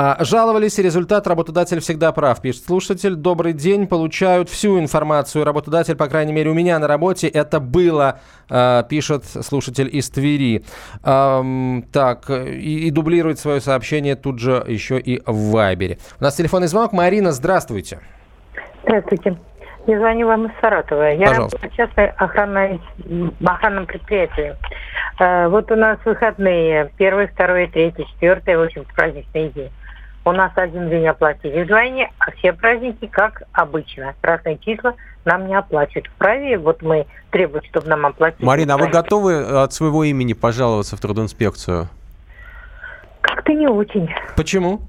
А, 0.00 0.16
жаловались, 0.20 0.78
и 0.78 0.82
результат 0.82 1.26
работодатель 1.26 1.80
всегда 1.80 2.12
прав, 2.12 2.40
пишет 2.40 2.66
слушатель. 2.66 3.16
Добрый 3.16 3.52
день, 3.52 3.88
получают 3.88 4.48
всю 4.48 4.78
информацию. 4.78 5.44
Работодатель, 5.44 5.96
по 5.96 6.06
крайней 6.06 6.32
мере, 6.32 6.50
у 6.50 6.54
меня 6.54 6.78
на 6.78 6.86
работе 6.86 7.26
это 7.26 7.58
было, 7.58 8.20
а, 8.48 8.84
пишет 8.84 9.24
слушатель 9.24 9.88
из 9.90 10.08
Твери. 10.08 10.62
Так, 11.02 12.30
и, 12.30 12.86
и 12.86 12.90
дублирует 12.92 13.40
свое 13.40 13.60
сообщение 13.60 14.14
тут 14.14 14.38
же 14.38 14.64
еще 14.68 15.00
и 15.00 15.20
в 15.26 15.50
Вайбере. 15.50 15.98
У 16.20 16.22
нас 16.22 16.36
телефонный 16.36 16.68
звонок. 16.68 16.92
Марина, 16.92 17.32
здравствуйте. 17.32 17.98
Здравствуйте. 18.84 19.36
Я 19.88 19.98
звоню 19.98 20.28
вам 20.28 20.46
из 20.46 20.52
Саратова. 20.60 21.12
Я 21.12 21.26
Пожалуйста. 21.26 21.56
работаю 21.56 21.72
в 21.72 21.76
частной 21.76 22.06
охранной, 22.10 22.80
охранном 23.44 23.86
предприятии. 23.86 24.54
А, 25.18 25.48
вот 25.48 25.72
у 25.72 25.74
нас 25.74 25.98
выходные. 26.04 26.92
Первый, 26.98 27.26
второй, 27.26 27.66
третий, 27.66 28.06
четвертый, 28.12 28.56
в 28.58 28.62
общем, 28.62 28.84
праздничные 28.94 29.48
дни. 29.48 29.70
У 30.28 30.32
нас 30.32 30.52
один 30.56 30.88
день 30.88 31.06
оплатили 31.06 31.62
вдвойне, 31.62 32.10
а 32.18 32.30
все 32.32 32.52
праздники, 32.52 33.06
как 33.06 33.42
обычно. 33.52 34.14
Красные 34.20 34.58
числа 34.58 34.94
нам 35.24 35.46
не 35.46 35.54
оплачивают. 35.54 36.06
Вправе 36.08 36.58
вот 36.58 36.82
мы 36.82 37.06
требуем, 37.30 37.64
чтобы 37.64 37.88
нам 37.88 38.06
оплатили. 38.06 38.44
Марина, 38.44 38.74
а 38.74 38.78
вы 38.78 38.88
готовы 38.88 39.62
от 39.62 39.72
своего 39.72 40.04
имени 40.04 40.32
пожаловаться 40.32 40.96
в 40.96 41.00
трудинспекцию? 41.00 41.88
Как-то 43.20 43.52
не 43.52 43.66
очень. 43.68 44.08
Почему? 44.36 44.80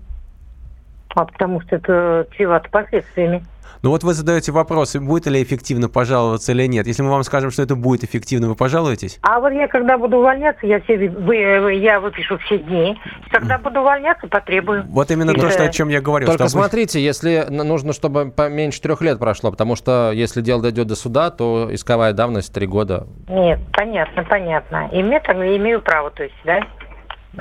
А 1.15 1.25
потому 1.25 1.61
что 1.61 1.75
это 1.75 2.27
чревато 2.37 2.69
последствиями. 2.69 3.43
Ну 3.81 3.91
вот 3.91 4.03
вы 4.03 4.13
задаете 4.13 4.51
вопрос, 4.51 4.93
будет 4.97 5.27
ли 5.27 5.41
эффективно 5.41 5.87
пожаловаться 5.87 6.51
или 6.51 6.65
нет. 6.65 6.85
Если 6.85 7.01
мы 7.01 7.11
вам 7.11 7.23
скажем, 7.23 7.49
что 7.49 7.63
это 7.63 7.77
будет 7.77 8.03
эффективно, 8.03 8.49
вы 8.49 8.55
пожалуетесь? 8.55 9.19
А 9.21 9.39
вот 9.39 9.53
я 9.53 9.69
когда 9.69 9.97
буду 9.97 10.17
увольняться, 10.17 10.67
я 10.67 10.81
все 10.81 11.09
вы, 11.09 11.35
я 11.75 12.01
выпишу 12.01 12.37
все 12.39 12.57
дни. 12.57 12.99
Когда 13.31 13.57
буду 13.57 13.79
увольняться, 13.79 14.27
потребую. 14.27 14.83
Вот 14.89 15.09
именно 15.11 15.33
то, 15.33 15.49
что, 15.49 15.63
о 15.63 15.69
чем 15.69 15.87
я 15.87 16.01
говорю. 16.01 16.25
Только 16.25 16.43
что 16.43 16.51
смотрите, 16.51 17.01
если 17.01 17.45
нужно, 17.49 17.93
чтобы 17.93 18.31
поменьше 18.31 18.81
трех 18.81 19.01
лет 19.01 19.17
прошло, 19.17 19.49
потому 19.49 19.77
что 19.77 20.11
если 20.13 20.41
дело 20.41 20.61
дойдет 20.61 20.87
до 20.87 20.95
суда, 20.95 21.29
то 21.31 21.69
исковая 21.71 22.11
давность 22.11 22.53
три 22.53 22.67
года. 22.67 23.07
Нет, 23.29 23.61
понятно, 23.71 24.25
понятно. 24.25 24.89
И 24.91 25.01
мне 25.01 25.21
тогда 25.21 25.55
имею 25.55 25.81
право, 25.81 26.11
то 26.11 26.23
есть, 26.23 26.35
да? 26.43 26.59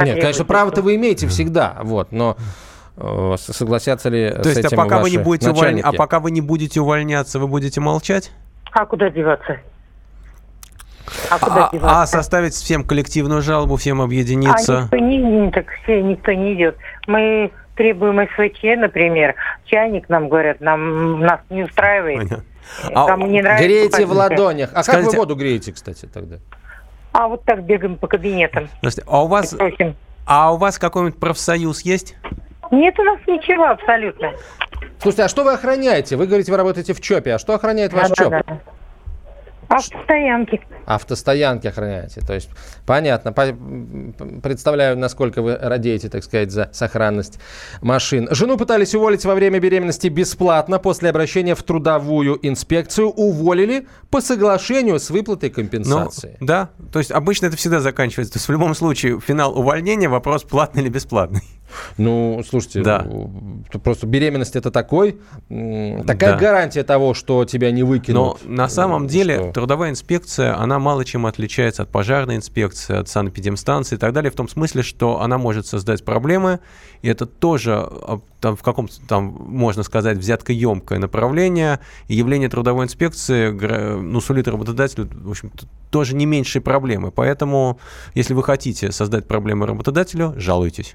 Нет, 0.05 0.21
конечно, 0.21 0.45
право-то 0.45 0.83
вы 0.83 0.95
имеете 0.95 1.27
всегда, 1.27 1.79
вот, 1.83 2.13
но 2.13 2.37
согласятся 3.37 4.09
ли 4.09 4.31
То 4.31 4.45
с 4.45 4.47
есть, 4.47 4.65
а 4.65 4.69
этим 4.69 4.81
а 4.81 4.85
пока 4.85 4.99
вы 4.99 5.11
не 5.11 5.19
будете 5.19 5.51
уволь... 5.51 5.81
А 5.83 5.93
пока 5.93 6.21
вы 6.21 6.31
не 6.31 6.41
будете 6.41 6.81
увольняться, 6.81 7.39
вы 7.39 7.47
будете 7.47 7.81
молчать? 7.81 8.33
А 8.73 8.87
куда 8.87 9.11
деваться? 9.11 9.59
А, 11.31 11.39
куда 11.39 11.67
а, 11.67 11.71
деваться? 11.73 12.03
а 12.03 12.07
составить 12.07 12.55
всем 12.55 12.85
коллективную 12.85 13.43
жалобу, 13.43 13.77
всем 13.77 14.01
объединиться? 14.01 14.89
А 14.91 14.97
никто 14.97 14.97
не, 14.97 15.51
так 15.51 15.67
все, 15.83 16.03
никто 16.03 16.33
не 16.33 16.55
идет. 16.55 16.77
Мы 17.07 17.51
требуем 17.77 18.29
СВЧ, 18.29 18.63
например. 18.79 19.35
Чайник 19.67 20.09
нам 20.09 20.29
говорят, 20.29 20.61
нам 20.61 21.21
нас 21.21 21.41
не 21.51 21.65
устраивает. 21.65 22.19
Понятно. 22.19 22.45
А, 22.95 23.17
не 23.17 23.41
нравится. 23.41 23.67
Греете 23.67 24.07
в 24.07 24.13
ладонях. 24.13 24.71
А 24.75 24.83
Скажите, 24.83 25.07
как 25.07 25.13
вы 25.13 25.19
воду 25.19 25.37
греете, 25.37 25.73
кстати, 25.73 26.07
тогда? 26.07 26.37
А 27.13 27.29
вот 27.29 27.45
так 27.45 27.65
бегаем 27.65 27.97
по 27.97 28.07
кабинетам. 28.07 28.69
А 29.07 29.25
у 29.25 29.29
вас, 29.29 29.57
а 30.27 30.53
у 30.53 30.57
вас 30.57 30.79
какой-нибудь 30.79 31.19
профсоюз 31.19 31.81
есть? 31.83 32.17
Нет 32.71 32.99
у 32.99 33.03
нас 33.03 33.19
ничего 33.27 33.67
абсолютно. 33.67 34.33
Слушайте, 35.01 35.23
а 35.25 35.29
что 35.29 35.45
вы 35.45 35.53
охраняете? 35.53 36.17
Вы 36.17 36.27
говорите, 36.27 36.51
вы 36.51 36.59
работаете 36.59 36.93
в 36.93 37.01
ЧОПе. 37.01 37.35
А 37.35 37.39
что 37.39 37.55
охраняет 37.55 37.93
ваш 37.93 38.09
да, 38.09 38.15
ЧОП? 38.15 38.31
Да, 38.31 38.43
да. 38.47 38.61
Автостоянки. 39.69 40.61
Автостоянки 40.87 41.67
охраняете. 41.67 42.23
То 42.23 42.33
есть, 42.33 42.49
понятно. 42.87 43.35
По, 43.35 43.47
представляю, 44.43 44.99
насколько 44.99 45.43
вы 45.43 45.57
радеете, 45.57 46.09
так 46.09 46.25
сказать, 46.25 46.51
за 46.51 46.71
сохранность 46.73 47.39
машин. 47.83 48.29
Жену 48.31 48.57
пытались 48.57 48.95
уволить 48.95 49.27
во 49.27 49.35
время 49.35 49.61
беременности 49.61 50.09
бесплатно. 50.09 50.79
После 50.79 51.11
обращения 51.11 51.55
в 51.55 51.63
трудовую 51.63 52.39
инспекцию 52.41 53.11
уволили 53.11 53.87
по 54.11 54.23
соглашению 54.23 54.99
с 54.99 55.11
выплатой 55.11 55.51
компенсации. 55.51 56.39
Ну, 56.41 56.47
да. 56.47 56.71
То 56.91 56.99
есть, 56.99 57.13
обычно 57.13 57.47
это 57.47 57.57
всегда 57.57 57.81
заканчивается. 57.81 58.33
То 58.33 58.39
есть, 58.39 58.49
в 58.49 58.53
любом 58.53 58.75
случае, 58.75 59.21
финал 59.21 59.57
увольнения, 59.59 60.09
вопрос 60.09 60.45
платный 60.45 60.83
или 60.83 60.89
бесплатный. 60.89 61.43
Ну, 61.97 62.43
слушайте, 62.49 62.83
да. 62.83 63.07
просто 63.83 64.07
беременность 64.07 64.57
это 64.57 64.71
такой, 64.71 65.19
такая 65.49 66.33
да. 66.33 66.37
гарантия 66.37 66.83
того, 66.83 67.15
что 67.15 67.45
тебя 67.45 67.71
не 67.71 67.83
выкинут. 67.83 68.41
Но 68.45 68.55
на 68.55 68.69
самом 68.69 69.07
деле 69.07 69.37
что? 69.37 69.53
трудовая 69.53 69.91
инспекция, 69.91 70.59
она 70.59 70.79
мало 70.79 71.05
чем 71.05 71.27
отличается 71.27 71.83
от 71.83 71.91
пожарной 71.91 72.37
инспекции, 72.37 72.97
от 72.97 73.09
санэпидемстанции 73.09 73.97
и 73.97 73.99
так 73.99 74.13
далее, 74.13 74.31
в 74.31 74.35
том 74.37 74.49
смысле, 74.49 74.83
что 74.83 75.21
она 75.21 75.39
может 75.39 75.67
создать 75.67 76.05
проблемы, 76.05 76.61
и 77.03 77.09
это 77.09 77.27
тоже 77.27 77.75
а, 77.75 78.21
там, 78.41 78.57
в 78.57 78.63
каком-то, 78.63 78.95
там, 79.07 79.25
можно 79.25 79.83
сказать, 79.83 80.19
взяткоемкое 80.19 80.99
направление, 80.99 81.81
и 82.09 82.15
явление 82.15 82.49
трудовой 82.49 82.85
инспекции 82.85 83.51
ну, 83.51 84.21
сулит 84.21 84.49
работодателю, 84.49 85.09
в 85.13 85.31
общем 85.31 85.53
тоже 85.91 86.15
не 86.15 86.27
меньшие 86.27 86.63
проблемы. 86.63 87.11
Поэтому, 87.11 87.79
если 88.15 88.35
вы 88.35 88.43
хотите 88.43 88.93
создать 88.93 89.27
проблемы 89.27 89.67
работодателю, 89.67 90.35
жалуйтесь. 90.37 90.95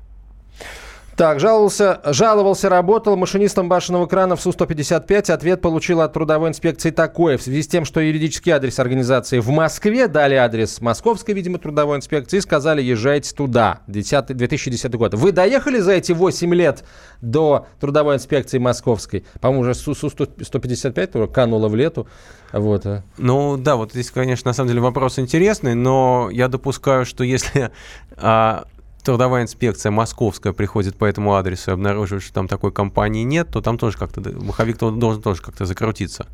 Так, 1.15 1.39
жаловался, 1.39 2.01
жаловался, 2.05 2.69
работал 2.69 3.15
машинистом 3.15 3.69
башенного 3.69 4.07
крана 4.07 4.35
в 4.35 4.41
Су-155. 4.41 5.31
Ответ 5.31 5.61
получил 5.61 6.01
от 6.01 6.13
трудовой 6.13 6.49
инспекции 6.49 6.89
такой. 6.89 7.37
В 7.37 7.43
связи 7.43 7.61
с 7.61 7.67
тем, 7.67 7.85
что 7.85 7.99
юридический 7.99 8.51
адрес 8.51 8.79
организации 8.79 9.37
в 9.37 9.49
Москве, 9.49 10.07
дали 10.07 10.33
адрес 10.33 10.81
московской, 10.81 11.35
видимо, 11.35 11.59
трудовой 11.59 11.97
инспекции 11.97 12.39
сказали, 12.39 12.81
езжайте 12.81 13.35
туда. 13.35 13.81
10, 13.85 14.35
2010 14.35 14.95
год. 14.95 15.13
Вы 15.13 15.31
доехали 15.31 15.77
за 15.77 15.91
эти 15.91 16.13
8 16.13 16.53
лет 16.55 16.83
до 17.21 17.67
трудовой 17.79 18.15
инспекции 18.15 18.57
московской? 18.57 19.23
По-моему, 19.39 19.61
уже 19.61 19.75
Су-155 19.75 21.31
кануло 21.31 21.67
в 21.67 21.75
лету. 21.75 22.07
Вот. 22.53 22.87
А. 22.87 23.03
Ну 23.19 23.57
да, 23.57 23.75
вот 23.75 23.91
здесь, 23.91 24.09
конечно, 24.09 24.49
на 24.49 24.53
самом 24.53 24.69
деле 24.69 24.81
вопрос 24.81 25.19
интересный, 25.19 25.75
но 25.75 26.29
я 26.31 26.47
допускаю, 26.47 27.05
что 27.05 27.23
если 27.23 27.71
а, 28.17 28.65
трудовая 29.03 29.43
инспекция 29.43 29.91
московская 29.91 30.53
приходит 30.53 30.95
по 30.95 31.05
этому 31.05 31.35
адресу 31.35 31.71
и 31.71 31.73
обнаруживает, 31.73 32.23
что 32.23 32.33
там 32.33 32.47
такой 32.47 32.71
компании 32.71 33.23
нет, 33.23 33.49
то 33.51 33.61
там 33.61 33.77
тоже 33.77 33.97
как-то 33.97 34.21
маховик 34.21 34.77
должен 34.77 35.21
тоже 35.21 35.41
как-то 35.41 35.65
закрутиться. 35.65 36.27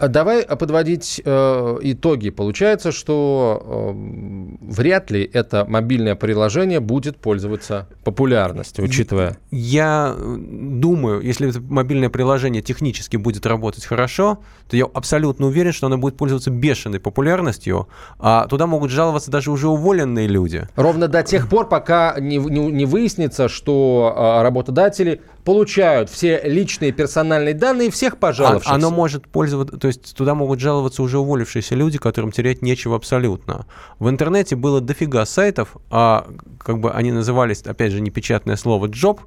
А 0.00 0.08
давай 0.08 0.44
подводить 0.46 1.20
э, 1.22 1.78
итоги. 1.82 2.30
Получается, 2.30 2.90
что 2.90 3.62
э, 3.62 4.72
вряд 4.72 5.10
ли 5.10 5.30
это 5.30 5.66
мобильное 5.68 6.14
приложение 6.14 6.80
будет 6.80 7.18
пользоваться 7.18 7.86
популярностью, 8.02 8.82
учитывая. 8.82 9.36
Я 9.50 10.16
думаю, 10.18 11.20
если 11.20 11.50
это 11.50 11.60
мобильное 11.60 12.08
приложение 12.08 12.62
технически 12.62 13.18
будет 13.18 13.44
работать 13.44 13.84
хорошо, 13.84 14.38
то 14.70 14.76
я 14.76 14.86
абсолютно 14.86 15.46
уверен, 15.48 15.72
что 15.72 15.88
оно 15.88 15.98
будет 15.98 16.16
пользоваться 16.16 16.50
бешеной 16.50 16.98
популярностью, 16.98 17.86
а 18.18 18.46
туда 18.46 18.66
могут 18.66 18.90
жаловаться 18.90 19.30
даже 19.30 19.50
уже 19.50 19.68
уволенные 19.68 20.28
люди. 20.28 20.66
Ровно 20.76 21.08
до 21.08 21.22
тех 21.22 21.46
пор, 21.46 21.68
пока 21.68 22.16
не, 22.18 22.38
не, 22.38 22.72
не 22.72 22.86
выяснится, 22.86 23.50
что 23.50 24.14
э, 24.16 24.42
работодатели 24.42 25.20
получают 25.44 26.10
все 26.10 26.40
личные 26.44 26.92
персональные 26.92 27.54
данные 27.54 27.90
всех 27.90 28.18
пожаловавшихся. 28.18 28.74
Оно 28.74 28.90
может 28.90 29.28
пользоваться, 29.28 29.76
то 29.76 29.88
есть 29.88 30.14
туда 30.16 30.34
могут 30.34 30.60
жаловаться 30.60 31.02
уже 31.02 31.18
уволившиеся 31.18 31.74
люди, 31.74 31.98
которым 31.98 32.32
терять 32.32 32.62
нечего 32.62 32.96
абсолютно. 32.96 33.66
В 33.98 34.08
интернете 34.08 34.56
было 34.56 34.80
дофига 34.80 35.24
сайтов, 35.26 35.76
а 35.90 36.26
как 36.58 36.80
бы 36.80 36.90
они 36.92 37.12
назывались, 37.12 37.62
опять 37.62 37.92
же, 37.92 38.00
непечатное 38.00 38.56
слово 38.56 38.86
«джоб», 38.86 39.20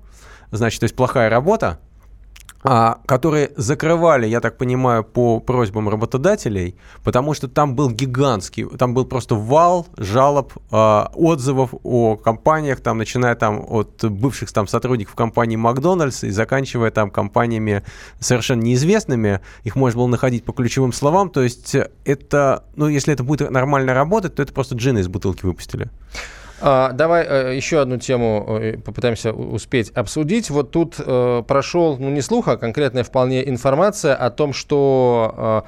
значит, 0.52 0.82
то 0.82 0.86
есть 0.86 0.96
плохая 0.96 1.30
работа, 1.30 1.80
а, 1.80 1.93
которые 2.64 3.52
закрывали, 3.58 4.26
я 4.26 4.40
так 4.40 4.58
понимаю, 4.58 5.04
по 5.04 5.40
просьбам 5.40 5.90
работодателей, 5.90 6.76
потому 7.04 7.34
что 7.34 7.48
там 7.48 7.76
был 7.76 7.90
гигантский, 7.90 8.66
там 8.78 8.94
был 8.94 9.06
просто 9.06 9.36
вал 9.36 9.88
жалоб, 9.98 10.54
а, 10.72 11.12
отзывов 11.14 11.74
о 11.84 12.16
компаниях, 12.16 12.80
там, 12.80 12.98
начиная 12.98 13.36
там 13.36 13.66
от 13.68 14.06
бывших 14.06 14.52
там 14.54 14.68
сотрудников 14.68 15.16
компании 15.16 15.58
Макдональдс 15.58 16.24
и 16.24 16.30
заканчивая 16.30 16.92
там 16.92 17.12
компаниями 17.12 17.84
совершенно 18.20 18.62
неизвестными, 18.62 19.42
их 19.64 19.76
можно 19.76 20.00
было 20.00 20.08
находить 20.08 20.46
по 20.46 20.54
ключевым 20.54 20.94
словам, 20.94 21.30
то 21.30 21.42
есть 21.42 21.76
это, 22.06 22.64
ну, 22.76 22.88
если 22.88 23.14
это 23.14 23.24
будет 23.24 23.52
нормально 23.52 23.94
работать, 23.94 24.36
то 24.36 24.42
это 24.42 24.54
просто 24.54 24.76
джины 24.76 25.00
из 25.00 25.08
бутылки 25.10 25.46
выпустили. 25.46 25.90
А, 26.66 26.94
давай 26.94 27.26
э, 27.28 27.56
еще 27.58 27.82
одну 27.82 27.98
тему 27.98 28.58
э, 28.62 28.78
попытаемся 28.78 29.34
успеть 29.34 29.90
обсудить. 29.90 30.50
Вот 30.50 30.72
тут 30.72 30.96
э, 30.98 31.44
прошел, 31.46 31.98
ну 32.00 32.10
не 32.10 32.22
слух, 32.22 32.48
а 32.48 32.56
конкретная 32.56 33.04
вполне 33.04 33.48
информация 33.50 34.16
о 34.16 34.30
том, 34.30 34.54
что 34.54 35.66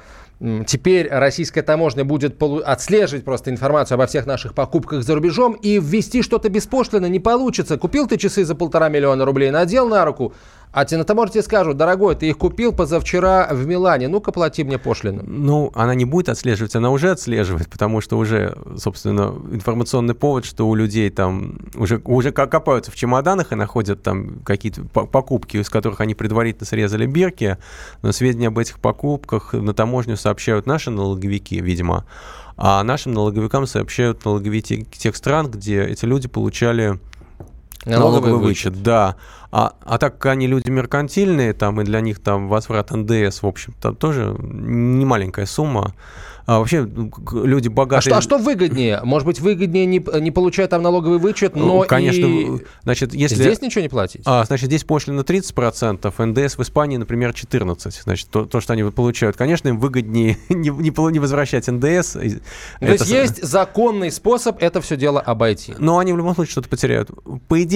Теперь 0.66 1.08
российская 1.08 1.62
таможня 1.62 2.04
будет 2.04 2.42
отслеживать 2.42 3.24
просто 3.24 3.50
информацию 3.50 3.94
обо 3.94 4.06
всех 4.06 4.26
наших 4.26 4.52
покупках 4.52 5.02
за 5.02 5.14
рубежом 5.14 5.54
и 5.54 5.78
ввести 5.78 6.20
что-то 6.20 6.50
беспошлино 6.50 7.06
не 7.06 7.20
получится. 7.20 7.78
Купил 7.78 8.06
ты 8.06 8.18
часы 8.18 8.44
за 8.44 8.54
полтора 8.54 8.90
миллиона 8.90 9.24
рублей, 9.24 9.50
надел 9.50 9.88
на 9.88 10.04
руку, 10.04 10.34
а 10.76 10.84
тебе 10.84 10.98
на 10.98 11.26
тебе 11.28 11.42
скажут, 11.42 11.78
дорогой, 11.78 12.16
ты 12.16 12.28
их 12.28 12.36
купил 12.36 12.70
позавчера 12.70 13.48
в 13.50 13.66
Милане, 13.66 14.08
ну-ка 14.08 14.30
плати 14.30 14.62
мне 14.62 14.78
пошлину. 14.78 15.22
Ну, 15.26 15.72
она 15.74 15.94
не 15.94 16.04
будет 16.04 16.28
отслеживать, 16.28 16.76
она 16.76 16.90
уже 16.90 17.12
отслеживает, 17.12 17.70
потому 17.70 18.02
что 18.02 18.18
уже, 18.18 18.54
собственно, 18.76 19.34
информационный 19.52 20.14
повод, 20.14 20.44
что 20.44 20.68
у 20.68 20.74
людей 20.74 21.08
там 21.08 21.60
уже, 21.76 22.02
уже 22.04 22.30
копаются 22.30 22.90
в 22.90 22.94
чемоданах 22.94 23.52
и 23.52 23.54
находят 23.54 24.02
там 24.02 24.40
какие-то 24.44 24.84
покупки, 24.84 25.56
из 25.56 25.70
которых 25.70 26.02
они 26.02 26.14
предварительно 26.14 26.66
срезали 26.66 27.06
бирки, 27.06 27.56
но 28.02 28.12
сведения 28.12 28.48
об 28.48 28.58
этих 28.58 28.78
покупках 28.78 29.54
на 29.54 29.72
таможню 29.72 30.18
сообщают 30.18 30.66
наши 30.66 30.90
налоговики, 30.90 31.58
видимо, 31.58 32.04
а 32.58 32.82
нашим 32.82 33.14
налоговикам 33.14 33.66
сообщают 33.66 34.26
налоговики 34.26 34.86
тех 34.92 35.16
стран, 35.16 35.50
где 35.50 35.84
эти 35.84 36.04
люди 36.04 36.28
получали 36.28 36.98
Налоговый, 37.86 38.34
вычет, 38.34 38.82
да. 38.82 39.16
А, 39.52 39.74
а 39.84 39.98
так 39.98 40.18
как 40.18 40.32
они 40.32 40.46
люди 40.46 40.68
меркантильные, 40.70 41.52
там, 41.52 41.80
и 41.80 41.84
для 41.84 42.00
них 42.00 42.20
там 42.20 42.48
возврат 42.48 42.90
НДС, 42.90 43.42
в 43.42 43.46
общем, 43.46 43.74
там 43.80 43.94
тоже 43.94 44.36
не 44.38 45.04
маленькая 45.04 45.46
сумма. 45.46 45.94
А 46.46 46.60
вообще 46.60 46.88
люди 47.32 47.66
богатые... 47.66 47.98
А 47.98 48.20
что, 48.20 48.36
а 48.36 48.38
что 48.38 48.38
выгоднее? 48.38 49.00
Может 49.02 49.26
быть, 49.26 49.40
выгоднее 49.40 49.84
не, 49.84 50.04
не 50.20 50.30
получать 50.30 50.70
там 50.70 50.80
налоговый 50.80 51.18
вычет, 51.18 51.56
но 51.56 51.80
Конечно, 51.80 52.24
и... 52.24 52.64
значит, 52.84 53.14
если... 53.14 53.34
Здесь 53.34 53.60
ничего 53.60 53.82
не 53.82 53.88
платить? 53.88 54.22
А, 54.26 54.44
значит, 54.44 54.66
здесь 54.66 54.84
пошлина 54.84 55.20
30%, 55.20 56.24
НДС 56.24 56.56
в 56.56 56.62
Испании, 56.62 56.98
например, 56.98 57.30
14%. 57.30 57.94
Значит, 58.04 58.28
то, 58.30 58.44
то 58.44 58.60
что 58.60 58.74
они 58.74 58.84
получают. 58.84 59.36
Конечно, 59.36 59.68
им 59.68 59.80
выгоднее 59.80 60.38
не, 60.48 60.70
не, 60.70 61.10
не 61.12 61.18
возвращать 61.18 61.66
НДС. 61.66 62.12
То 62.12 62.20
это... 62.20 62.92
есть 62.92 63.08
есть 63.08 63.42
законный 63.42 64.12
способ 64.12 64.62
это 64.62 64.80
все 64.80 64.96
дело 64.96 65.20
обойти? 65.20 65.74
Но 65.78 65.98
они 65.98 66.12
в 66.12 66.16
любом 66.16 66.36
случае 66.36 66.52
что-то 66.52 66.68
потеряют. 66.68 67.10
По 67.48 67.60
идее, 67.64 67.75